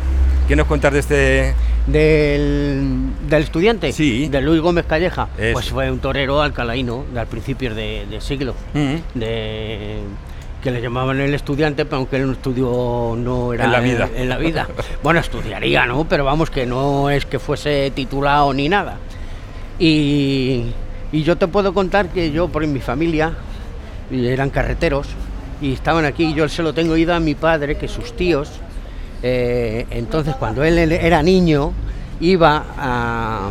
¿qué 0.47 0.55
nos 0.55 0.67
cuentas 0.67 0.93
de 0.93 0.99
este? 0.99 1.53
Del, 1.87 3.09
del 3.27 3.43
estudiante, 3.43 3.91
Sí. 3.91 4.27
de 4.27 4.41
Luis 4.41 4.61
Gómez 4.61 4.85
Calleja, 4.85 5.27
pues 5.53 5.69
fue 5.69 5.89
un 5.91 5.99
torero 5.99 6.41
alcalaíno 6.41 7.05
de 7.13 7.19
al 7.19 7.27
principios 7.27 7.75
de, 7.75 8.05
de 8.09 8.21
siglo, 8.21 8.53
de 9.15 9.97
que 10.61 10.71
le 10.71 10.81
llamaban 10.81 11.19
el 11.19 11.33
estudiante, 11.33 11.85
pero 11.85 11.97
aunque 11.97 12.17
él 12.17 12.27
no 12.27 12.33
estudió 12.33 13.15
no 13.17 13.53
era 13.53 13.65
En 13.65 13.71
la 13.71 13.79
vida. 13.79 14.09
en 14.15 14.29
la 14.29 14.37
vida. 14.37 14.67
Bueno, 15.03 15.19
estudiaría, 15.19 15.85
¿no? 15.85 16.05
Pero 16.05 16.25
vamos 16.25 16.49
que 16.49 16.65
no 16.65 17.09
es 17.09 17.25
que 17.25 17.39
fuese 17.39 17.91
titulado 17.95 18.53
ni 18.53 18.67
nada. 18.67 18.97
Y, 19.79 20.65
y 21.11 21.23
yo 21.23 21.37
te 21.37 21.47
puedo 21.47 21.73
contar 21.73 22.09
que 22.09 22.31
yo 22.31 22.49
por 22.49 22.65
mi 22.67 22.79
familia 22.79 23.33
eran 24.11 24.49
carreteros 24.49 25.07
y 25.61 25.73
estaban 25.73 26.05
aquí 26.05 26.33
yo 26.33 26.49
se 26.49 26.63
lo 26.63 26.73
tengo 26.73 26.97
ido 26.97 27.13
a 27.13 27.19
mi 27.19 27.35
padre 27.35 27.77
que 27.77 27.87
sus 27.87 28.15
tíos 28.15 28.49
eh, 29.21 29.85
entonces 29.91 30.35
cuando 30.35 30.63
él 30.63 30.77
era 30.91 31.21
niño 31.21 31.73
iba 32.19 32.63
a, 32.77 33.49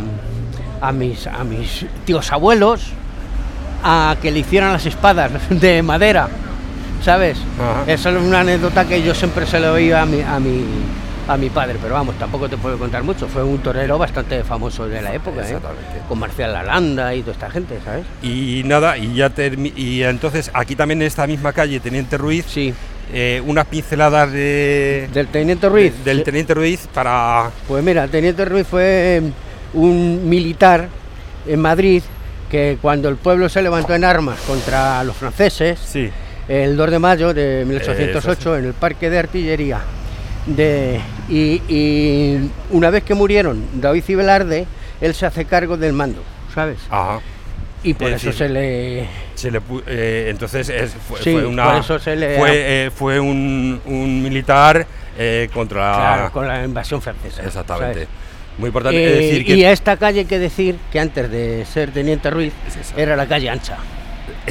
a 0.81 0.93
mis 0.93 1.27
a 1.27 1.45
mis 1.45 1.87
tíos 2.05 2.33
abuelos 2.33 2.89
a 3.85 4.17
que 4.21 4.31
le 4.31 4.41
hicieran 4.41 4.73
las 4.73 4.87
espadas 4.87 5.31
de 5.51 5.83
madera 5.83 6.29
sabes 7.03 7.39
Ajá. 7.61 7.85
esa 7.91 8.11
es 8.11 8.17
una 8.17 8.41
anécdota 8.41 8.85
que 8.87 9.03
yo 9.03 9.15
siempre 9.15 9.47
se 9.47 9.59
lo 9.61 9.73
oía 9.75 10.03
a 10.03 10.07
mi 10.07 10.21
a 10.23 10.39
mi 10.41 10.65
a 11.29 11.37
mi 11.37 11.51
padre, 11.51 11.77
pero 11.83 11.93
vamos, 11.93 12.15
tampoco 12.19 12.49
te 12.49 12.57
puedo 12.57 12.79
contar 12.79 13.03
mucho. 13.03 13.29
Fue 13.29 13.43
un 13.45 13.59
torero 13.59 13.99
bastante 13.99 14.43
famoso 14.45 14.89
de 14.89 15.03
la 15.03 15.13
época, 15.15 15.41
¿eh? 15.43 15.45
Exactamente. 15.45 16.01
con 16.09 16.19
Marcial 16.19 16.55
Lalanda 16.55 17.15
y 17.15 17.21
toda 17.21 17.33
esta 17.35 17.51
gente, 17.51 17.79
¿sabes? 17.85 18.07
Y 18.23 18.63
nada, 18.65 18.97
y 18.97 19.13
ya 19.15 19.29
termi- 19.29 19.75
y 19.77 20.03
entonces 20.05 20.51
aquí 20.55 20.75
también 20.75 21.03
en 21.03 21.07
esta 21.07 21.27
misma 21.27 21.53
calle, 21.53 21.81
Teniente 21.81 22.17
Ruiz, 22.17 22.47
Sí, 22.49 22.73
eh, 23.13 23.43
unas 23.47 23.67
pinceladas 23.67 24.33
de, 24.33 25.11
del 25.13 25.27
Teniente 25.29 25.69
Ruiz. 25.69 25.93
del. 26.03 26.23
Teniente 26.23 26.55
Ruiz 26.55 26.89
para... 26.95 27.51
Pues 27.69 27.85
mira, 27.85 28.05
el 28.05 28.11
Teniente 28.11 28.47
Ruiz 28.47 28.67
fue 28.67 28.83
eh, 29.19 29.23
un 29.75 30.27
militar 30.31 30.89
en 31.47 31.61
Madrid 31.61 32.03
que 32.51 32.79
cuando 32.81 33.11
el 33.11 33.17
pueblo 33.17 33.51
se 33.51 33.61
levantó 33.61 33.95
en 33.95 34.05
armas 34.05 34.41
contra 34.47 35.05
los 35.05 35.15
franceses, 35.15 35.79
Sí, 35.79 36.09
el 36.49 36.77
2 36.77 36.91
de 36.91 36.99
mayo 36.99 37.35
de 37.35 37.65
1808 37.67 38.57
en 38.59 38.65
el 38.67 38.73
Parque 38.75 39.11
de 39.11 39.19
Artillería. 39.19 39.81
De, 40.47 40.99
y, 41.29 41.61
y 41.69 42.51
una 42.71 42.89
vez 42.91 43.03
que 43.05 43.13
murieron 43.15 43.63
David 43.75 44.05
y 44.09 44.15
Velarde, 44.15 44.67
él 45.01 45.15
se 45.15 45.27
hace 45.27 45.45
cargo 45.45 45.77
del 45.77 45.93
mando, 45.93 46.23
¿sabes? 46.55 46.79
ajá. 46.91 47.21
Y 47.85 47.95
por 47.95 48.09
Es 48.09 48.17
eso 48.17 48.27
decir, 48.27 48.39
se 48.47 48.49
le... 48.49 49.07
Se 49.37 49.51
le 49.53 49.61
eh, 49.87 50.27
entonces 50.31 50.69
es- 50.69 50.95
fue, 50.95 51.19
Sí, 51.23 51.33
fue 51.33 51.47
una 51.47 51.81
se 51.83 52.17
le 52.17 52.37
fue, 52.37 52.51
eh, 52.87 52.91
fue 52.93 53.21
un, 53.21 53.81
un 53.87 54.21
militar 54.23 54.85
eh, 55.17 55.49
contra 55.55 55.95
Claro, 55.95 56.33
con 56.33 56.49
la 56.49 56.65
invasión 56.65 57.01
francesa. 57.01 57.43
exactamente 57.45 57.95
¿sabes? 57.95 58.09
muy 58.59 58.67
importante 58.69 58.99
Eh, 59.01 59.23
decir 59.23 59.45
que 59.47 59.55
Y 59.55 59.65
a 59.65 59.71
esta 59.71 59.97
calle 59.97 60.21
hay 60.21 60.25
que 60.27 60.41
decir 60.41 60.77
que 60.91 60.99
antes 60.99 61.31
de 61.31 61.65
ser 61.67 61.93
Teniente 61.93 62.31
Ruiz 62.31 62.53
Es 62.69 62.93
era 62.97 63.15
la 63.15 63.27
calle 63.27 63.49
ancha. 63.49 63.77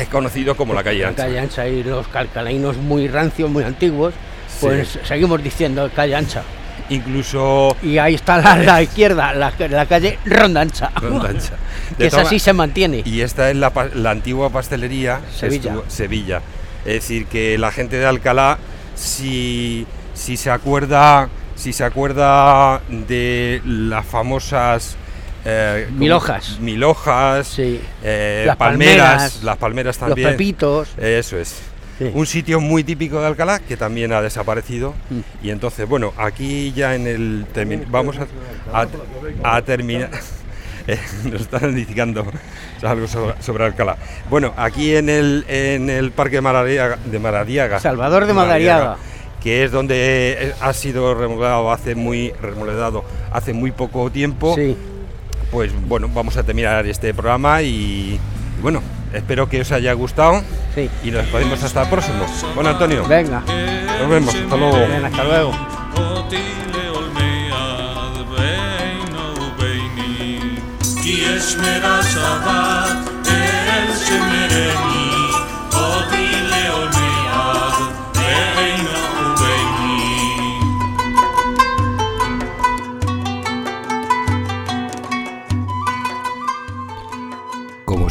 Es 0.02 0.08
conocido 0.10 0.56
como 0.56 0.74
la 0.74 0.84
calle 0.84 1.02
La 1.02 1.10
ancha 1.10 1.24
calle 1.24 1.40
ancha 1.40 1.68
y 1.68 1.84
los 1.84 2.08
calcalainos 2.08 2.78
muy 2.78 3.08
rancios, 3.08 3.50
muy 3.50 3.64
antiguos, 3.64 4.14
pues 4.62 4.98
seguimos 5.04 5.44
diciendo 5.44 5.90
calle 5.96 6.16
ancha. 6.16 6.42
incluso 6.90 7.76
Y 7.84 7.98
ahí 7.98 8.16
está 8.16 8.38
la, 8.38 8.56
la 8.58 8.82
izquierda, 8.82 9.34
la, 9.34 9.52
la 9.70 9.86
calle 9.86 10.18
Ronda 10.26 10.62
Ancha. 10.62 10.90
Ronda 11.02 11.30
Ancha. 11.30 11.54
De 11.92 11.96
que 11.98 12.06
esa 12.08 12.26
sí 12.26 12.40
se 12.40 12.54
mantiene. 12.54 13.02
y 13.06 13.22
esta 13.22 13.50
es 13.50 13.56
la, 13.58 13.72
la 13.96 14.12
antigua 14.12 14.50
pastelería 14.50 15.20
Sevilla. 15.36 15.72
estuvo- 15.72 15.90
Sevilla 15.90 16.42
es 16.86 16.94
decir 16.94 17.26
que 17.26 17.58
la 17.58 17.72
gente 17.72 17.98
de 17.98 18.06
Alcalá 18.06 18.58
si 18.96 19.86
si 20.14 20.38
se 20.38 20.50
acuerda 20.50 21.28
si 21.56 21.74
se 21.74 21.84
acuerda 21.84 22.82
de 22.90 23.62
las 23.66 24.06
famosas 24.06 24.96
eh. 25.48 25.88
Mil 25.92 26.12
hojas. 26.12 26.60
mil 26.60 26.84
hojas 26.84 27.48
Sí. 27.48 27.80
eh, 28.04 28.44
Las 28.46 28.58
palmeras, 28.58 28.98
palmeras, 29.06 29.44
las 29.44 29.58
palmeras 29.58 29.96
Los 30.00 30.08
también 30.10 30.30
pepitos. 30.32 30.90
eso 30.98 31.38
es 31.38 31.56
Sí. 31.98 32.12
un 32.14 32.28
sitio 32.28 32.60
muy 32.60 32.84
típico 32.84 33.20
de 33.22 33.26
Alcalá 33.28 33.60
que 33.60 33.76
también 33.76 34.14
ha 34.14 34.22
desaparecido 34.22 34.94
Mm. 35.10 35.20
y 35.46 35.50
entonces 35.50 35.88
bueno 35.90 36.14
aquí 36.18 36.72
ya 36.74 36.94
en 36.94 37.08
el 37.08 37.46
vamos 37.90 38.18
a, 38.20 38.28
a- 38.82 39.56
a 39.56 39.62
terminar 39.64 40.10
Eh, 40.90 40.98
nos 41.26 41.42
están 41.42 41.72
indicando 41.72 42.26
algo 42.82 43.08
sobre, 43.10 43.42
sobre 43.42 43.66
Alcalá 43.66 43.98
bueno 44.30 44.54
aquí 44.56 44.96
en 44.96 45.10
el 45.10 45.44
en 45.50 45.90
el 45.90 46.12
parque 46.12 46.38
de 46.38 46.42
Maradiaga, 46.42 46.98
de 47.04 47.20
Maradiaga 47.20 47.80
Salvador 47.82 48.26
de 48.26 48.34
Madariaga. 48.34 48.96
que 49.44 49.66
es 49.66 49.72
donde 49.74 50.54
ha 50.62 50.72
sido 50.74 51.14
remodelado 51.14 51.72
hace 51.74 51.94
muy 51.96 52.32
remodelado 52.42 53.04
hace 53.34 53.52
muy 53.52 53.72
poco 53.72 54.10
tiempo 54.12 54.56
Sí 54.56 54.78
pues 55.52 55.72
bueno, 55.88 56.10
vamos 56.14 56.38
a 56.38 56.44
terminar 56.44 56.86
este 56.88 57.14
programa 57.14 57.62
y, 57.62 58.20
bueno, 58.62 58.82
espero 59.14 59.48
que 59.50 59.62
os 59.62 59.72
haya 59.72 59.94
gustado 59.94 60.42
sí. 60.76 60.90
y 61.04 61.12
nos 61.12 61.26
podemos 61.28 61.62
hasta 61.64 61.84
el 61.84 61.90
próximo. 61.90 62.26
Bueno, 62.56 62.72
Antonio. 62.72 63.06
Venga. 63.08 63.44
Nos 64.00 64.10
vemos. 64.10 64.36
Hasta 64.36 64.58
luego. 64.58 64.78
Bien, 64.78 65.06
hasta 65.06 65.24
luego. 65.24 65.54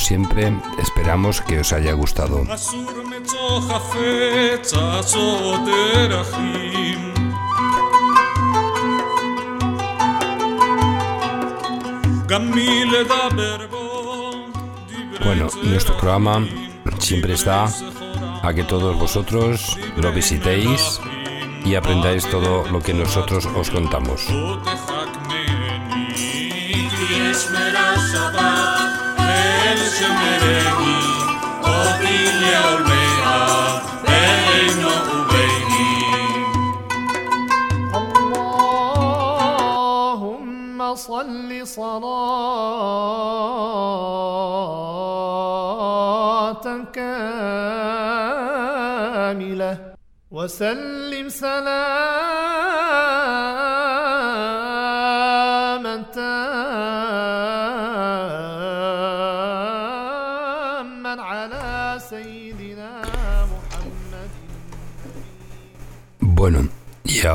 siempre, 0.06 0.56
esperamos 0.78 1.40
que 1.40 1.58
os 1.58 1.72
haya 1.72 1.92
gustado. 1.92 2.44
Bueno, 15.24 15.48
nuestro 15.64 15.96
programa 15.96 16.46
siempre 17.00 17.32
está 17.34 17.66
a 18.44 18.54
que 18.54 18.62
todos 18.62 18.96
vosotros 18.96 19.76
lo 19.96 20.12
visitéis 20.12 21.00
y 21.64 21.74
aprendáis 21.74 22.30
todo 22.30 22.64
lo 22.70 22.78
que 22.80 22.94
nosotros 22.94 23.44
os 23.46 23.70
contamos. 23.70 24.24
صل 40.96 41.66
صلاة 41.66 42.16
كاملة 46.92 47.36
وسلم 50.30 51.28
سلاما 51.28 52.25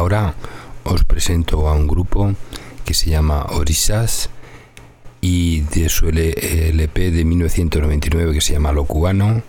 ahora 0.02 0.34
os 0.84 1.06
presento 1.06 1.70
a 1.70 1.74
un 1.74 1.86
grupo 1.86 2.34
que 2.86 2.96
se 2.96 3.12
llama 3.12 3.46
Orisas 3.52 4.32
y 5.22 5.62
de 5.62 5.90
su 5.90 6.10
LP 6.10 7.12
de 7.12 7.24
1999 7.24 8.34
que 8.34 8.42
se 8.42 8.54
llama 8.54 8.72
Lo 8.72 8.86
Cubano, 8.86 9.44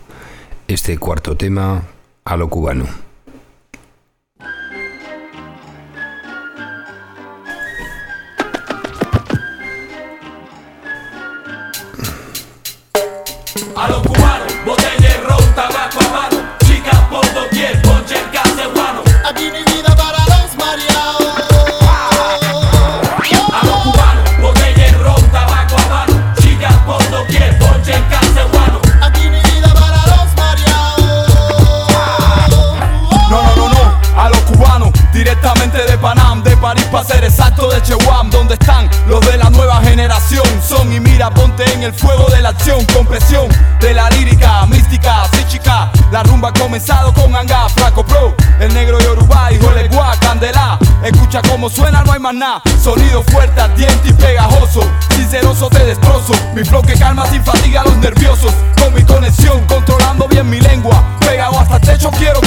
este 0.67 0.99
cuarto 0.99 1.35
tema, 1.35 1.81
A 2.23 2.37
lo 2.37 2.49
Cubano. 2.49 3.02
Sonido 52.81 53.21
fuerte, 53.21 53.61
ardiente 53.61 54.09
y 54.09 54.13
pegajoso. 54.13 54.81
Sinceroso 55.15 55.69
te 55.69 55.85
destrozo. 55.85 56.33
Mi 56.55 56.63
flow 56.63 56.81
que 56.81 56.93
calma 56.93 57.27
sin 57.27 57.43
fatiga 57.43 57.81
a 57.81 57.83
los 57.83 57.95
nerviosos. 57.97 58.51
Con 58.81 58.91
mi 58.95 59.03
conexión, 59.03 59.63
controlando 59.67 60.27
bien 60.27 60.49
mi 60.49 60.59
lengua. 60.59 61.03
Pegado 61.19 61.59
hasta 61.59 61.75
el 61.75 61.81
techo, 61.81 62.09
quiero 62.17 62.41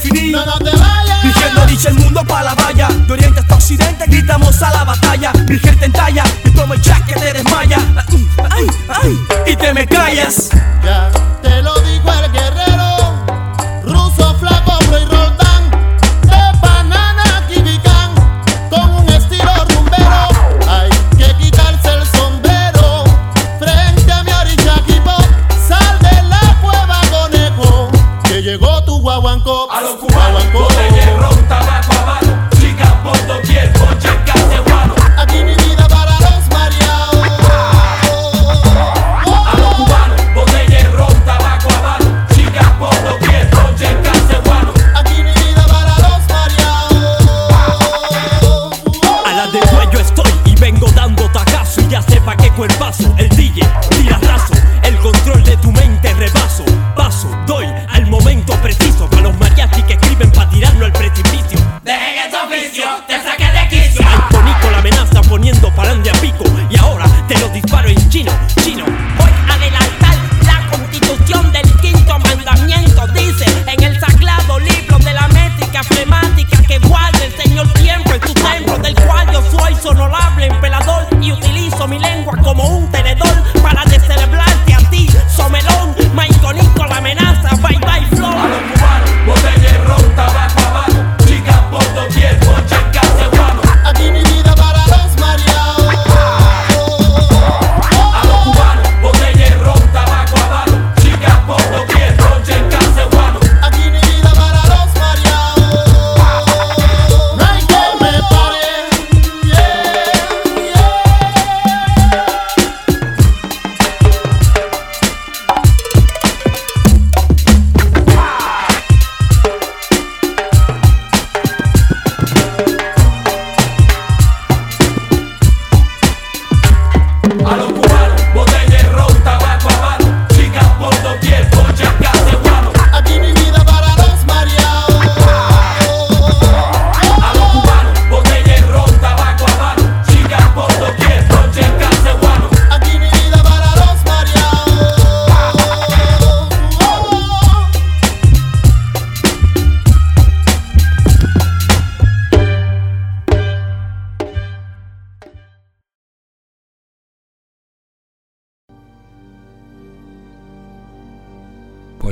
finí 0.00 0.30
No, 0.32 0.44
no 0.44 0.58
te 0.58 0.70
vayas. 0.70 1.22
Dirigiendo 1.22 1.66
dicha 1.66 1.88
el 1.90 1.94
mundo 1.96 2.24
pa' 2.24 2.42
la 2.42 2.54
valla. 2.54 2.88
De 2.88 3.12
oriente 3.12 3.40
hasta 3.40 3.54
occidente 3.54 4.04
gritamos 4.06 4.62
a 4.62 4.70
la 4.70 4.84
batalla. 4.84 5.32
Mi 5.48 5.58
gente 5.58 5.84
en 5.84 5.92
talla 5.92 6.24
y 6.44 6.50
tomo 6.50 6.74
el 6.74 6.80
jack 6.80 7.06
que 7.06 7.14
te 7.14 7.32
desmaya. 7.32 7.78
Ay, 8.50 8.66
ay, 8.88 9.18
y 9.46 9.56
te 9.56 9.72
me 9.74 9.86
callas 9.86 10.50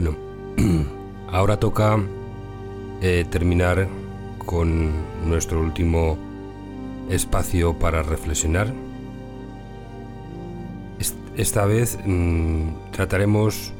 Bueno, 0.00 0.16
ahora 1.32 1.58
toca 1.58 1.98
eh, 3.02 3.26
terminar 3.28 3.88
con 4.46 4.92
nuestro 5.28 5.60
último 5.60 6.16
espacio 7.10 7.76
para 7.76 8.04
reflexionar. 8.04 8.72
Est- 11.00 11.16
Esta 11.36 11.64
vez 11.66 11.98
mm, 12.06 12.92
trataremos 12.92 13.72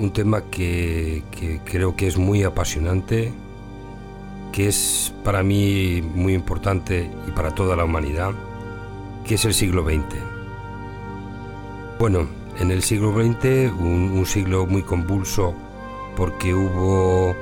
un 0.00 0.12
tema 0.12 0.42
que, 0.50 1.22
que 1.30 1.60
creo 1.64 1.94
que 1.94 2.08
es 2.08 2.18
muy 2.18 2.42
apasionante, 2.42 3.32
que 4.50 4.66
es 4.66 5.14
para 5.22 5.44
mí 5.44 6.02
muy 6.02 6.34
importante 6.34 7.08
y 7.28 7.30
para 7.30 7.54
toda 7.54 7.76
la 7.76 7.84
humanidad, 7.84 8.32
que 9.24 9.36
es 9.36 9.44
el 9.44 9.54
siglo 9.54 9.84
XX. 9.84 10.16
Bueno, 12.00 12.26
en 12.58 12.70
el 12.70 12.82
siglo 12.82 13.12
XX, 13.12 13.72
un, 13.78 14.24
siglo 14.26 14.66
muy 14.66 14.82
convulso, 14.82 15.54
porque 16.16 16.52
hubo 16.54 17.34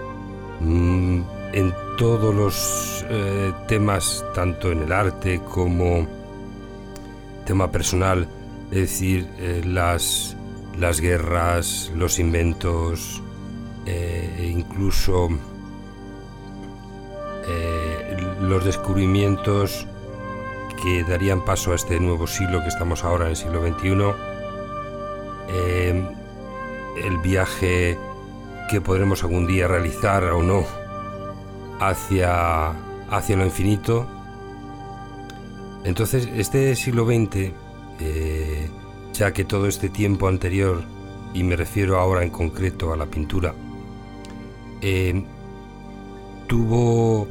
mm, 0.61 1.21
en 1.53 1.75
todos 1.97 2.35
los 2.35 3.05
eh, 3.09 3.53
temas, 3.67 4.25
tanto 4.35 4.71
en 4.71 4.83
el 4.83 4.93
arte 4.93 5.41
como 5.41 6.07
tema 7.47 7.71
personal, 7.71 8.29
es 8.71 8.79
decir, 8.79 9.27
eh, 9.39 9.63
las, 9.65 10.37
las 10.79 11.01
guerras, 11.01 11.91
los 11.95 12.19
inventos, 12.19 13.23
eh, 13.87 14.37
e 14.39 14.47
incluso 14.47 15.29
los 18.41 18.65
descubrimientos 18.65 19.87
que 20.83 21.05
darían 21.05 21.45
paso 21.45 21.73
a 21.73 21.77
este 21.77 22.01
nuevo 22.01 22.27
siglo 22.27 22.61
que 22.63 22.69
estamos 22.69 23.05
ahora 23.05 23.27
en 23.27 23.31
el 23.31 23.37
siglo 23.37 23.63
XXI, 23.63 24.36
eh, 25.49 26.07
el 27.05 27.19
viaje 27.19 27.99
que 28.71 28.81
podremos 28.81 29.23
algún 29.23 29.47
día 29.47 29.69
realizar 29.69 30.25
o 30.25 30.43
no 30.43 30.65
hacia, 31.81 32.71
hacia 33.11 33.37
lo 33.37 33.45
infinito. 33.45 34.07
Entonces, 35.85 36.29
este 36.35 36.75
siglo 36.75 37.07
XX, 37.07 37.53
eh, 38.01 38.69
ya 39.13 39.33
que 39.33 39.45
todo 39.45 39.67
este 39.69 39.89
tiempo 39.89 40.29
anterior, 40.29 40.83
y 41.33 41.43
me 41.43 41.55
refiero 41.55 41.99
ahora 41.99 42.23
en 42.23 42.31
concreto 42.31 42.93
a 42.93 42.97
la 42.97 43.07
pintura, 43.07 43.55
eh, 44.81 45.25
tuvo, 46.47 47.27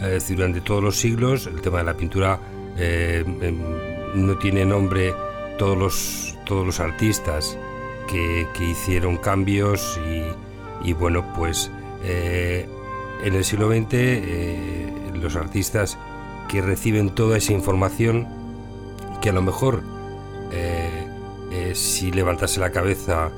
eh, 0.00 0.18
durante 0.34 0.60
todos 0.60 0.82
los 0.82 0.96
siglos, 0.96 1.46
el 1.46 1.60
tema 1.60 1.78
de 1.78 1.84
la 1.84 1.94
pintura 1.94 2.38
eh, 2.76 3.24
em, 3.40 3.58
no 4.14 4.38
tiene 4.38 4.64
nombre 4.64 5.14
todos 5.58 5.76
los, 5.76 6.31
todos 6.52 6.66
los 6.66 6.80
artistas 6.80 7.56
que, 8.06 8.46
que 8.52 8.62
hicieron 8.62 9.16
cambios 9.16 9.98
y, 10.06 10.86
y 10.86 10.92
bueno, 10.92 11.24
pues 11.34 11.70
eh, 12.04 12.68
en 13.24 13.34
el 13.34 13.42
siglo 13.42 13.70
XX 13.70 13.86
eh, 13.94 14.92
los 15.14 15.34
artistas 15.34 15.96
que 16.50 16.60
reciben 16.60 17.08
toda 17.08 17.38
esa 17.38 17.54
información 17.54 18.28
que 19.22 19.30
a 19.30 19.32
lo 19.32 19.40
mejor 19.40 19.82
eh, 20.52 21.72
si 21.72 22.12
levantase 22.12 22.60
la 22.60 22.70
cabeza 22.70 23.30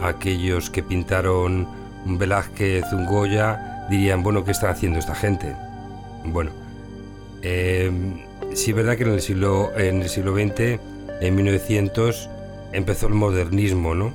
aquellos 0.00 0.70
que 0.70 0.82
pintaron 0.82 1.68
Velázquez, 2.06 2.84
un 2.92 3.04
Goya, 3.04 3.86
dirían, 3.90 4.22
bueno, 4.22 4.46
¿qué 4.46 4.52
están 4.52 4.70
haciendo 4.70 4.98
esta 4.98 5.14
gente? 5.14 5.54
Bueno, 6.24 6.52
sí 7.42 8.70
es 8.70 8.74
verdad 8.74 8.96
que 8.96 9.02
en 9.02 9.10
el 9.10 9.20
siglo, 9.20 9.72
en 9.76 10.00
el 10.00 10.08
siglo 10.08 10.32
XX, 10.32 10.80
en 11.20 11.34
1900, 11.34 12.30
empezó 12.72 13.06
el 13.06 13.14
modernismo, 13.14 13.94
¿no? 13.94 14.12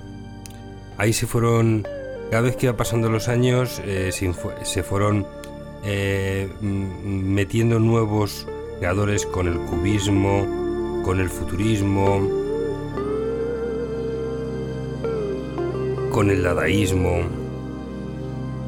Ahí 0.98 1.14
se 1.14 1.28
fueron, 1.28 1.88
cada 2.32 2.42
vez 2.42 2.56
que 2.56 2.66
iba 2.66 2.76
pasando 2.76 3.10
los 3.10 3.28
años, 3.28 3.82
eh, 3.86 4.12
se, 4.12 4.32
se 4.64 4.84
fueron 4.84 5.28
eh, 5.84 6.50
metiendo 6.62 7.80
nuevos 7.80 8.48
creadores 8.80 9.26
con 9.26 9.48
el 9.48 9.58
cubismo, 9.60 11.02
con 11.04 11.20
el 11.20 11.30
futurismo, 11.30 12.28
con 16.12 16.32
el 16.32 16.42
dadaísmo, 16.42 17.22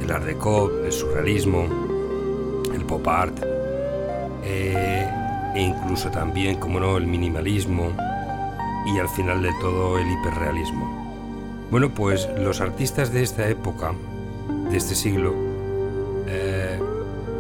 el 0.02 0.12
art 0.12 0.26
deco, 0.26 0.72
el 0.86 0.92
surrealismo, 0.92 1.66
el 2.74 2.86
pop 2.86 3.08
art, 3.08 3.36
eh, 4.44 5.10
e 5.56 5.62
incluso 5.62 6.12
también, 6.12 6.58
como 6.58 6.80
no, 6.80 6.98
el 6.98 7.08
minimalismo 7.08 7.92
y 8.94 9.00
al 9.00 9.10
final 9.10 9.42
de 9.42 9.54
todo 9.62 9.98
el 9.98 10.10
hiperrealismo. 10.12 11.10
Bueno, 11.72 11.94
pues 11.94 12.28
los 12.38 12.62
artistas 12.62 13.14
de 13.14 13.22
esta 13.22 13.48
época, 13.48 13.94
de 14.72 14.78
este 14.78 14.96
siglo, 14.96 15.36
eh, 16.28 16.80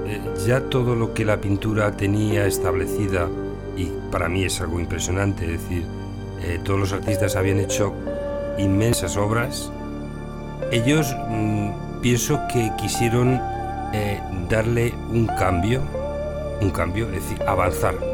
eh, 0.05 0.21
ya 0.45 0.61
todo 0.61 0.95
lo 0.95 1.13
que 1.13 1.25
la 1.25 1.41
pintura 1.41 1.91
tenía 1.97 2.45
establecida, 2.45 3.27
y 3.75 3.91
para 4.11 4.29
mí 4.29 4.43
es 4.43 4.61
algo 4.61 4.79
impresionante, 4.79 5.45
es 5.45 5.61
decir, 5.61 5.85
eh, 6.41 6.59
todos 6.63 6.79
los 6.79 6.93
artistas 6.93 7.35
habían 7.35 7.59
hecho 7.59 7.93
inmensas 8.57 9.17
obras, 9.17 9.71
ellos 10.71 11.15
mm, 11.29 12.01
pienso 12.01 12.39
que 12.51 12.71
quisieron 12.77 13.41
darle 14.47 14.93
un 15.11 15.25
cambio, 15.25 15.81
un 16.61 16.69
cambio, 16.69 17.07
es 17.07 17.23
decir, 17.23 17.41
avanzar. 17.47 18.08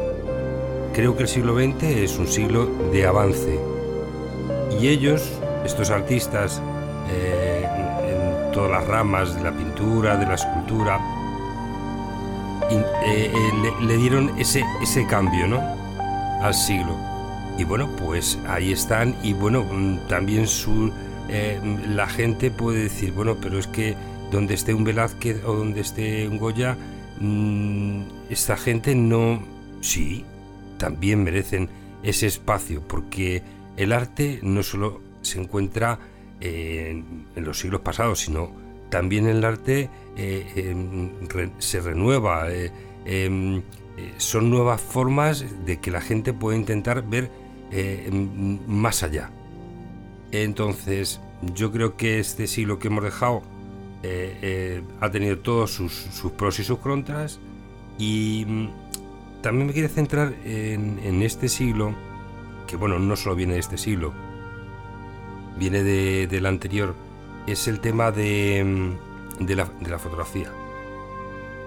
Creo 0.96 1.14
que 1.14 1.24
el 1.24 1.28
siglo 1.28 1.54
XX 1.54 1.82
es 1.82 2.18
un 2.18 2.26
siglo 2.26 2.64
de 2.90 3.04
avance. 3.04 3.60
Y 4.80 4.88
ellos, 4.88 5.30
estos 5.62 5.90
artistas, 5.90 6.62
eh, 7.10 7.66
en 8.08 8.50
todas 8.52 8.70
las 8.70 8.86
ramas 8.86 9.34
de 9.34 9.42
la 9.42 9.52
pintura, 9.52 10.16
de 10.16 10.24
la 10.24 10.36
escultura, 10.36 10.98
eh, 12.70 13.30
eh, 13.30 13.72
le, 13.82 13.96
dieron 13.98 14.32
ese, 14.38 14.64
ese 14.80 15.06
cambio 15.06 15.46
¿no? 15.46 15.60
al 16.40 16.54
siglo. 16.54 16.96
Y 17.58 17.64
bueno, 17.64 17.90
pues 17.98 18.38
ahí 18.48 18.72
están 18.72 19.14
y 19.22 19.34
bueno, 19.34 19.64
mm, 19.64 20.08
también 20.08 20.46
su, 20.46 20.90
la 21.88 22.06
gente 22.06 22.50
puede 22.50 22.84
decir, 22.84 23.12
bueno, 23.12 23.36
pero 23.38 23.58
es 23.58 23.66
que 23.66 23.94
donde 24.30 24.54
esté 24.54 24.72
un 24.72 24.84
Velázquez 24.84 25.44
o 25.44 25.52
donde 25.56 25.82
esté 25.82 26.26
un 26.26 26.38
Goya, 26.38 26.74
mm, 27.20 28.00
esta 28.30 28.56
gente 28.56 28.94
no... 28.94 29.42
Sí, 29.82 30.24
también 30.78 31.22
merecen 31.24 31.68
ese 32.02 32.26
espacio, 32.26 32.82
porque 32.86 33.42
el 33.76 33.92
arte 33.92 34.40
no 34.42 34.62
solo 34.62 35.00
se 35.22 35.40
encuentra 35.40 35.98
eh, 36.40 37.02
en, 37.34 37.44
los 37.44 37.58
siglos 37.58 37.80
pasados, 37.80 38.20
sino 38.20 38.50
también 38.90 39.26
el 39.26 39.44
arte 39.44 39.90
eh, 40.16 40.46
em, 40.56 41.10
se 41.58 41.80
renueva. 41.80 42.50
eh, 42.52 42.70
em, 43.04 43.62
son 44.18 44.50
nuevas 44.50 44.80
formas 44.80 45.44
de 45.64 45.80
que 45.80 45.90
la 45.90 46.02
gente 46.02 46.34
puede 46.34 46.58
intentar 46.58 47.02
ver 47.08 47.30
eh, 47.72 48.04
m- 48.12 48.60
más 48.66 49.02
allá. 49.02 49.30
Entonces, 50.32 51.20
yo 51.54 51.72
creo 51.72 51.96
que 51.96 52.18
este 52.18 52.46
siglo 52.46 52.78
que 52.78 52.88
hemos 52.88 53.04
dejado 53.04 53.42
ha 55.00 55.10
tenido 55.10 55.38
todos 55.40 55.72
sus, 55.72 55.92
sus 55.92 56.30
pros 56.32 56.60
y 56.60 56.64
sus 56.64 56.78
contras 56.78 57.40
y 57.98 58.44
mm, 58.46 58.68
también 59.42 59.66
me 59.68 59.72
quiero 59.72 59.88
centrar 59.88 60.34
en, 60.44 61.22
este 61.22 61.48
siglo, 61.48 61.94
que 62.66 62.76
bueno, 62.76 62.98
no 62.98 63.14
solo 63.16 63.34
viene 63.36 63.54
de 63.54 63.60
este 63.60 63.78
siglo, 63.78 64.12
viene 65.58 65.82
de- 65.82 66.26
del 66.26 66.44
anterior, 66.46 66.94
es 67.46 67.68
el 67.68 67.80
tema 67.80 68.10
de, 68.10 68.64
mm, 68.64 68.92
la, 69.88 69.98
fotografía. 69.98 70.50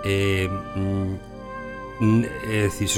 eh, 0.05 0.49
mm, 0.75 2.23
es 2.51 2.79
decir, 2.79 2.89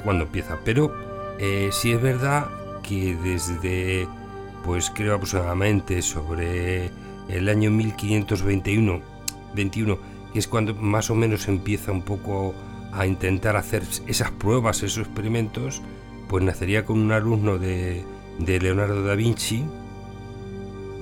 cuando 0.00 0.24
empieza. 0.24 0.58
Pero 0.64 0.92
eh, 1.38 1.70
sí 1.72 1.92
es 1.92 2.02
verdad 2.02 2.48
que 2.82 3.16
desde, 3.16 4.06
pues 4.64 4.90
creo 4.90 5.14
aproximadamente 5.14 6.02
sobre 6.02 6.90
el 7.28 7.48
año 7.48 7.70
1521, 7.70 9.00
21, 9.54 9.98
que 10.32 10.38
es 10.38 10.48
cuando 10.48 10.74
más 10.74 11.08
o 11.10 11.14
menos 11.14 11.48
empieza 11.48 11.92
un 11.92 12.02
poco 12.02 12.54
a 12.92 13.06
intentar 13.06 13.56
hacer 13.56 13.84
esas 14.08 14.32
pruebas, 14.32 14.82
esos 14.82 15.06
experimentos, 15.06 15.80
pues 16.28 16.44
nacería 16.44 16.84
con 16.84 16.98
un 16.98 17.12
alumno 17.12 17.56
de, 17.58 18.04
de 18.38 18.58
Leonardo 18.60 19.02
da 19.04 19.14
Vinci, 19.14 19.64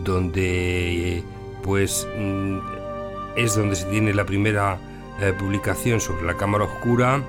donde 0.05 1.23
pues 1.63 2.07
mm, 2.19 2.59
es 3.37 3.55
donde 3.57 3.77
se 3.77 3.87
tiene 3.87 4.15
la 4.15 4.25
primera 4.25 4.79
eh, 5.21 5.33
publicación 5.39 6.01
sobre 6.01 6.25
la 6.27 6.37
cámara 6.37 6.65
oscura 6.65 7.23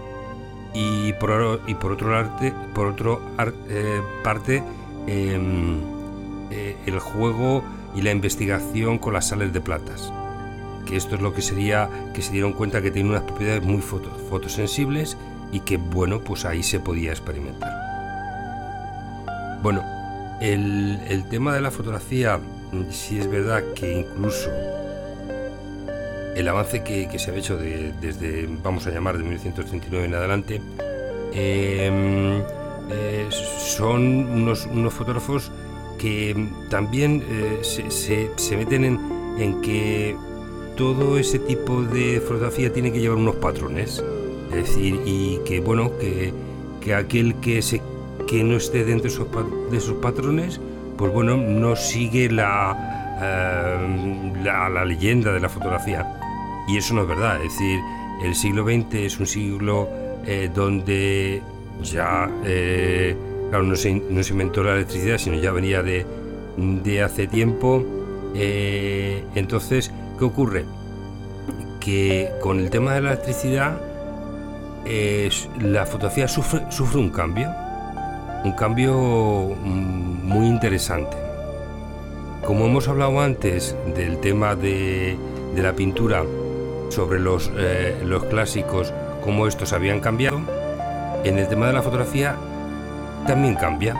y 0.73 1.13
por, 1.13 1.61
y 1.67 1.73
por 1.75 1.91
otro 1.93 2.15
arte, 2.15 2.53
por 2.73 2.87
otro 2.87 3.21
eh, 3.69 4.01
parte 4.23 4.63
em, 5.07 5.77
eh, 6.51 6.75
el 6.85 6.99
juego 6.99 7.63
y 7.95 8.01
la 8.01 8.11
investigación 8.11 8.99
con 8.99 9.13
las 9.13 9.29
sales 9.29 9.51
de 9.51 9.61
platas 9.61 10.13
que 10.85 10.95
esto 10.95 11.15
es 11.15 11.21
lo 11.21 11.33
que 11.33 11.41
sería 11.41 11.89
que 12.13 12.21
se 12.21 12.31
dieron 12.31 12.53
cuenta 12.53 12.81
que 12.81 12.91
tiene 12.91 13.09
unas 13.09 13.23
propiedades 13.23 13.63
muy 13.63 13.81
foto- 13.81 14.11
fotosensibles 14.29 15.17
y 15.51 15.61
que 15.61 15.77
bueno 15.77 16.21
pues 16.21 16.45
ahí 16.45 16.61
se 16.63 16.79
podía 16.79 17.11
experimentar 17.11 17.71
bueno 19.61 19.83
el, 20.41 20.99
el 21.09 21.27
tema 21.29 21.53
de 21.53 21.61
la 21.61 21.71
fotografía 21.71 22.39
sí 22.91 23.19
es 23.19 23.29
verdad 23.29 23.63
que 23.75 23.99
incluso 23.99 24.49
el 26.35 26.47
avance 26.47 26.83
que, 26.83 27.07
que 27.09 27.19
se 27.19 27.31
ha 27.31 27.35
hecho 27.35 27.57
de- 27.57 27.91
desde, 27.99 28.47
vamos 28.63 28.87
a 28.87 28.91
llamar, 28.91 29.17
de 29.17 29.23
1939 29.23 30.05
en 30.07 30.13
adelante, 30.15 30.61
eh, 31.33 32.41
eh, 32.91 33.27
son 33.29 34.01
unos, 34.31 34.65
unos 34.67 34.93
fotógrafos 34.93 35.51
que 35.97 36.47
también 36.69 37.23
eh, 37.29 37.59
se, 37.63 37.91
se- 37.91 38.29
se 38.37 38.55
meten 38.55 38.85
en, 38.85 38.99
en 39.39 39.61
que 39.61 40.15
todo 40.77 41.17
ese 41.17 41.39
tipo 41.39 41.81
de 41.81 42.21
fotografía 42.21 42.71
tiene 42.71 42.93
que 42.93 42.99
llevar 43.01 43.17
unos 43.17 43.35
patrones. 43.35 44.01
Es 44.51 44.55
decir, 44.55 45.01
y 45.05 45.39
que 45.45 45.59
bueno, 45.59 45.91
que, 45.99 46.31
que 46.79 46.95
aquel 46.95 47.35
que 47.41 47.61
se 47.61 47.81
que 48.29 48.43
no 48.43 48.57
esté 48.57 48.85
dentro 48.85 49.09
de 49.71 49.77
esos, 49.77 49.95
patrones, 49.95 50.61
pues 50.97 51.11
bueno, 51.11 51.35
no 51.35 51.75
sigue 51.75 52.29
la, 52.29 53.17
eh, 53.19 54.31
la, 54.43 54.69
la 54.69 54.85
leyenda 54.85 55.33
de 55.33 55.39
la 55.39 55.49
fotografía. 55.49 56.05
Y 56.67 56.77
eso 56.77 56.93
no 56.93 57.01
es 57.01 57.07
verdad, 57.07 57.37
es 57.37 57.51
decir, 57.51 57.79
el 58.23 58.35
siglo 58.35 58.63
XX 58.65 58.93
es 58.93 59.19
un 59.19 59.25
siglo 59.25 59.89
eh, 60.27 60.47
donde 60.53 61.41
ya, 61.81 62.29
eh, 62.45 63.17
claro, 63.49 63.63
no 63.63 63.75
se, 63.75 63.95
no 63.95 64.21
se 64.21 64.33
inventó 64.33 64.61
la 64.61 64.75
electricidad, 64.75 65.17
sino 65.17 65.37
ya 65.37 65.51
venía 65.51 65.81
de, 65.81 66.05
de 66.55 67.01
hace 67.01 67.25
tiempo. 67.25 67.83
Entonces, 68.35 69.91
¿qué 70.19 70.23
ocurre? 70.23 70.65
Que 71.79 72.29
con 72.41 72.59
el 72.59 72.69
tema 72.69 72.93
de 72.93 73.01
la 73.01 73.13
electricidad, 73.13 73.81
la 75.59 75.85
fotografía 75.87 76.27
sufre, 76.27 76.71
sufre 76.71 76.99
un 76.99 77.09
cambio, 77.09 77.49
un 78.43 78.51
cambio 78.53 78.93
mm, 78.93 80.27
muy 80.27 80.47
interesante. 80.47 81.17
Como 82.45 82.65
hemos 82.65 82.87
hablado 82.87 83.19
antes 83.19 83.75
del 83.95 84.19
tema 84.19 84.55
de, 84.55 85.17
de 85.55 85.63
la 85.63 85.73
pintura, 85.73 86.23
sobre 86.89 87.19
los, 87.19 87.51
eh, 87.55 88.01
los 88.05 88.25
clásicos, 88.25 88.93
cómo 89.23 89.47
estos 89.47 89.73
habían 89.73 89.99
cambiado, 89.99 90.39
en 91.23 91.37
el 91.37 91.47
tema 91.47 91.67
de 91.67 91.73
la 91.73 91.81
fotografía 91.81 92.35
también 93.27 93.55
cambia. 93.55 93.95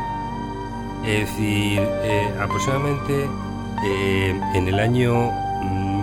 Es 1.06 1.30
decir, 1.30 1.80
eh, 1.82 2.34
aproximadamente 2.40 3.28
eh, 3.86 4.40
en 4.54 4.68
el 4.68 4.80
año 4.80 5.32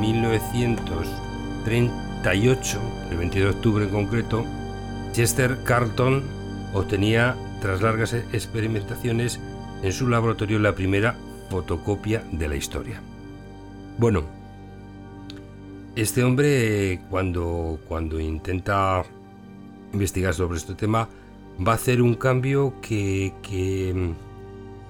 1938, 0.01 2.81
el 3.11 3.17
22 3.17 3.51
de 3.51 3.57
octubre 3.57 3.85
en 3.85 3.91
concreto, 3.91 4.45
Chester 5.13 5.59
Carlton 5.65 6.23
obtenía, 6.73 7.37
tras 7.67 7.83
largas 7.83 8.15
experimentaciones, 8.15 9.41
en 9.83 9.93
su 9.93 10.07
laboratorio 10.07 10.61
la 10.61 10.77
primera 10.77 11.17
fotocopia 11.51 12.23
de 12.31 12.47
la 12.47 12.55
historia. 12.55 13.01
Bueno, 13.99 14.23
este 15.97 16.23
hombre 16.23 17.01
cuando, 17.11 17.81
cuando 17.89 18.21
intenta 18.21 19.03
investigar 19.93 20.33
sobre 20.33 20.59
este 20.59 20.77
tema 20.77 21.09
va 21.67 21.73
a 21.73 21.75
hacer 21.75 22.03
un 22.03 22.15
cambio 22.15 22.75
que, 22.81 23.35
que, 23.43 24.13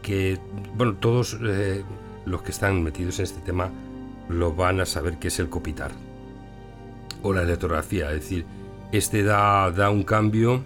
que, 0.03 0.39
bueno, 0.77 0.97
todos 0.97 1.39
eh, 1.43 1.83
los 2.27 2.43
que 2.43 2.51
están 2.51 2.83
metidos 2.83 3.21
en 3.21 3.25
este 3.25 3.41
tema 3.41 3.71
lo 4.29 4.55
van 4.55 4.83
a 4.83 4.85
saber 4.85 5.17
que 5.17 5.29
es 5.29 5.39
el 5.39 5.49
copitar 5.49 5.93
o 7.23 7.33
la 7.33 7.43
litografía, 7.43 8.13
es 8.13 8.21
decir, 8.21 8.45
este 8.93 9.23
da, 9.23 9.71
da 9.71 9.89
un 9.89 10.03
cambio 10.03 10.63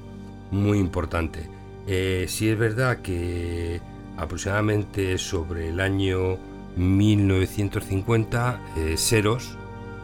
muy 0.50 0.78
importante. 0.78 1.59
Eh, 1.86 2.26
sí 2.28 2.48
es 2.48 2.58
verdad 2.58 2.98
que 2.98 3.80
aproximadamente 4.16 5.18
sobre 5.18 5.68
el 5.68 5.80
año 5.80 6.38
1950, 6.76 8.60
eh, 8.76 8.96
Seros, 8.96 9.56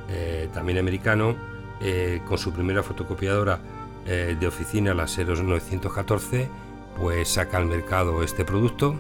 eh, 0.09 0.49
también 0.55 0.79
americano, 0.79 1.35
eh, 1.81 2.21
con 2.27 2.39
su 2.39 2.53
primera 2.53 2.83
fotocopiadora 2.83 3.59
eh, 4.07 4.37
de 4.39 4.47
oficina, 4.47 4.95
la 4.95 5.09
Seros 5.09 5.43
914, 5.43 6.49
pues 6.97 7.29
saca 7.29 7.59
al 7.59 7.67
mercado 7.67 8.23
este 8.23 8.45
producto 8.45 8.97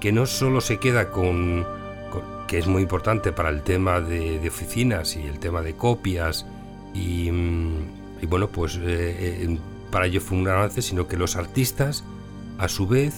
que 0.00 0.12
no 0.12 0.24
solo 0.26 0.60
se 0.62 0.78
queda 0.78 1.10
con, 1.10 1.66
que 2.48 2.58
es 2.58 2.66
muy 2.66 2.82
importante 2.82 3.32
para 3.32 3.50
el 3.50 3.62
tema 3.62 4.00
de, 4.00 4.40
oficinas 4.48 5.14
y 5.16 5.26
el 5.26 5.38
tema 5.38 5.60
de 5.60 5.76
copias 5.76 6.46
y, 6.94 7.30
mm, 7.30 8.28
bueno, 8.28 8.48
pues 8.48 8.80
para 9.90 10.06
ello 10.06 10.20
fue 10.20 10.38
un 10.38 10.44
gran 10.44 10.58
avance, 10.58 10.82
sino 10.82 11.06
que 11.08 11.16
los 11.16 11.36
artistas, 11.36 12.04
a 12.58 12.68
su 12.68 12.86
vez, 12.86 13.14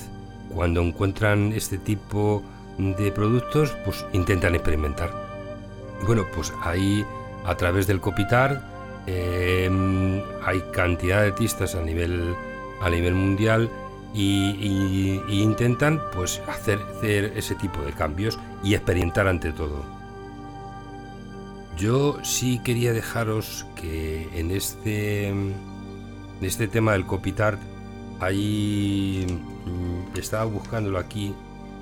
cuando 0.54 0.80
encuentran 0.82 1.52
este 1.52 1.78
tipo 1.78 2.42
de 2.78 3.12
productos, 3.12 3.74
pues 3.84 4.04
intentan 4.12 4.54
experimentar. 4.54 5.10
Bueno, 6.06 6.24
pues 6.34 6.52
ahí 6.62 7.04
a 7.44 7.54
través 7.56 7.86
del 7.86 8.00
Copitar 8.00 8.62
eh, 9.06 9.68
hay 10.44 10.62
cantidad 10.72 11.22
de 11.22 11.28
artistas 11.28 11.74
a 11.74 11.82
nivel, 11.82 12.34
a 12.80 12.88
nivel 12.90 13.14
mundial 13.14 13.68
y- 14.14 15.20
y 15.28 15.42
intentan 15.42 16.00
pues 16.14 16.40
hacer, 16.48 16.80
hacer 16.96 17.32
ese 17.36 17.54
tipo 17.56 17.80
de 17.82 17.92
cambios 17.92 18.38
y 18.62 18.74
experimentar 18.74 19.26
ante 19.26 19.52
todo. 19.52 19.82
Yo 21.76 22.18
sí 22.22 22.60
quería 22.62 22.92
dejaros 22.92 23.66
que 23.74 24.28
en 24.38 24.50
este, 24.50 25.32
en 26.40 26.46
este 26.46 26.68
tema 26.68 26.92
del 26.92 27.06
Copitar 27.06 27.58
hay, 28.20 29.26
mm, 29.66 30.18
estaba 30.18 30.44
buscándolo 30.44 30.98
aquí, 30.98 31.34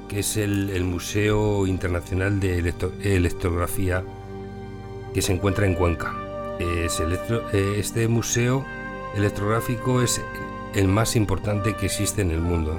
que 0.09 0.21
es 0.21 0.37
el, 0.37 0.71
el 0.71 0.85
Museo 0.85 1.67
Internacional 1.67 2.41
de 2.41 2.59
Electro- 2.59 2.93
Electrografía 3.03 4.03
que 5.15 5.23
se 5.23 5.33
encuentra 5.33 5.67
en 5.67 5.75
Cuenca. 5.75 6.15
Es 6.59 7.01
eh, 7.01 7.75
este 7.79 8.07
museo 8.09 8.65
electrográfico 9.17 10.03
es 10.03 10.21
el 10.75 10.89
más 10.89 11.17
importante 11.17 11.75
que 11.75 11.87
existe 11.87 12.23
en 12.23 12.31
el 12.31 12.41
mundo, 12.41 12.79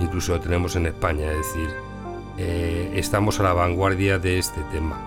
incluso 0.00 0.32
lo 0.34 0.40
tenemos 0.40 0.76
en 0.76 0.86
España, 0.86 1.30
es 1.30 1.38
decir, 1.38 1.68
eh, 2.38 2.92
estamos 2.96 3.40
a 3.40 3.44
la 3.44 3.52
vanguardia 3.52 4.18
de 4.18 4.38
este 4.38 4.60
tema. 4.72 5.00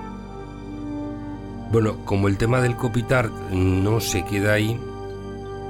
Bueno, 1.71 1.97
como 2.05 2.27
el 2.27 2.37
tema 2.37 2.61
del 2.61 2.75
Copitar 2.75 3.29
no 3.51 3.99
se 3.99 4.23
queda 4.25 4.53
ahí, 4.53 4.79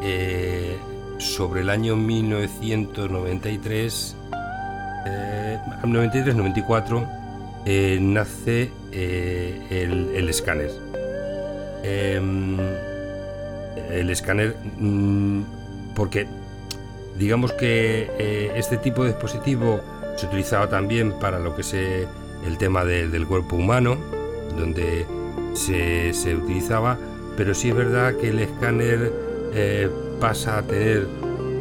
eh, 0.04 0.78
sobre 1.18 1.62
el 1.62 1.70
año 1.70 1.96
1993, 1.96 4.16
eh, 5.08 5.58
93-94, 5.84 7.08
eh, 7.66 7.98
nace 8.02 8.72
eh, 8.92 9.62
el, 9.70 10.10
el 10.16 10.30
escáner. 10.30 10.72
Em, 11.84 12.58
el 13.92 14.10
escáner, 14.10 14.56
mm, 14.80 15.42
porque 15.96 16.26
digamos 17.18 17.54
que 17.54 18.52
este 18.56 18.78
tipo 18.78 19.04
de 19.04 19.10
dispositivo 19.10 19.82
se 20.16 20.26
utilizaba 20.28 20.68
también 20.70 21.14
para 21.20 21.40
lo 21.40 21.56
que 21.56 21.62
es 21.62 21.74
el 21.74 22.58
tema 22.58 22.86
de- 22.86 23.08
del 23.08 23.28
cuerpo 23.28 23.56
humano, 23.56 23.98
donde 24.58 25.06
se, 25.54 26.14
se 26.14 26.36
utilizaba, 26.36 26.98
pero 27.38 27.54
sí 27.54 27.70
es 27.70 27.76
verdad 27.76 28.16
que 28.18 28.30
el 28.30 28.40
escáner 28.40 29.12
eh, 29.54 29.90
pasa 30.20 30.60
a 30.60 30.64
tener 30.64 31.08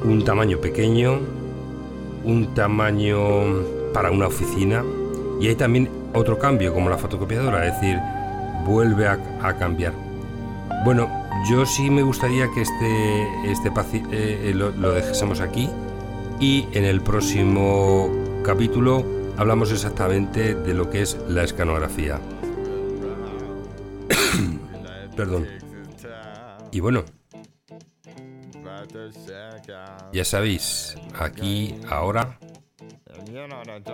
un 0.05 0.25
tamaño 0.25 0.59
pequeño, 0.59 1.21
un 2.25 2.55
tamaño 2.55 3.91
para 3.93 4.11
una 4.11 4.27
oficina 4.27 4.85
y 5.41 5.49
hay 5.49 5.55
también 5.55 5.89
otro 6.15 6.39
cambio 6.39 6.73
como 6.73 6.89
la 6.89 6.99
fotocopiadora, 6.99 7.67
es 7.67 7.75
decir, 7.75 7.99
vuelve 8.67 9.07
a, 9.07 9.57
cambiar. 9.59 9.93
Bueno, 10.85 11.09
yo 11.51 11.67
sí 11.67 11.91
me 11.91 12.03
gustaría 12.03 12.49
que 12.51 12.63
este, 12.63 13.51
este 13.51 13.69
eh, 13.69 14.51
eh, 14.51 14.53
lo, 14.55 14.71
lo 14.71 14.93
dejásemos 14.93 15.41
aquí 15.41 15.69
y 16.41 16.67
en 16.73 16.85
el 16.85 17.01
próximo 17.01 18.11
capítulo 18.45 19.05
hablamos 19.37 19.73
exactamente 19.73 20.55
de 20.55 20.75
lo 20.75 20.91
que 20.91 21.03
es 21.03 21.19
la 21.29 21.43
escanografía. 21.43 22.21
Perdón. 25.17 25.47
Y 26.71 26.81
bueno, 26.81 27.05
ya 30.13 30.25
sabéis, 30.25 30.97
aquí 31.19 31.75
ahora 31.89 32.39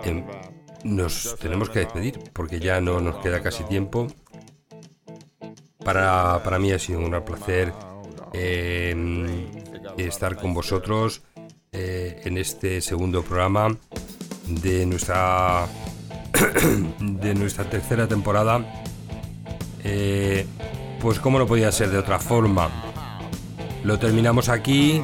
em, 0.03 0.23
nos 0.83 1.35
tenemos 1.39 1.69
que 1.69 1.79
despedir 1.79 2.19
porque 2.33 2.59
ya 2.59 2.81
no 2.81 2.99
nos 2.99 3.17
queda 3.17 3.41
casi 3.41 3.63
tiempo. 3.63 4.07
Para, 5.83 6.41
para 6.43 6.59
mí 6.59 6.71
ha 6.71 6.79
sido 6.79 6.99
un 6.99 7.23
placer 7.23 7.73
em, 8.33 9.47
estar 9.97 10.35
con 10.35 10.53
vosotros 10.53 11.23
eh, 11.71 12.21
en 12.25 12.37
este 12.37 12.81
segundo 12.81 13.23
programa 13.23 13.75
de 14.45 14.85
nuestra 14.85 15.67
de 16.99 17.35
nuestra 17.35 17.69
tercera 17.69 18.07
temporada. 18.07 18.83
Eh, 19.83 20.45
pues 20.99 21.19
como 21.19 21.39
no 21.39 21.47
podía 21.47 21.71
ser 21.71 21.89
de 21.89 21.97
otra 21.97 22.19
forma. 22.19 22.88
Lo 23.83 23.99
terminamos 23.99 24.49
aquí. 24.49 25.03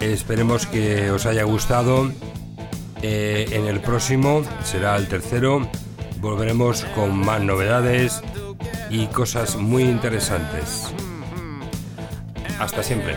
Esperemos 0.00 0.66
que 0.66 1.10
os 1.10 1.26
haya 1.26 1.44
gustado. 1.44 2.10
Eh, 3.02 3.46
en 3.52 3.66
el 3.66 3.80
próximo 3.80 4.42
será 4.64 4.96
el 4.96 5.08
tercero. 5.08 5.68
Volveremos 6.20 6.84
con 6.94 7.16
más 7.16 7.40
novedades 7.42 8.22
y 8.90 9.06
cosas 9.06 9.56
muy 9.56 9.84
interesantes. 9.84 10.92
Hasta 12.58 12.82
siempre. 12.82 13.16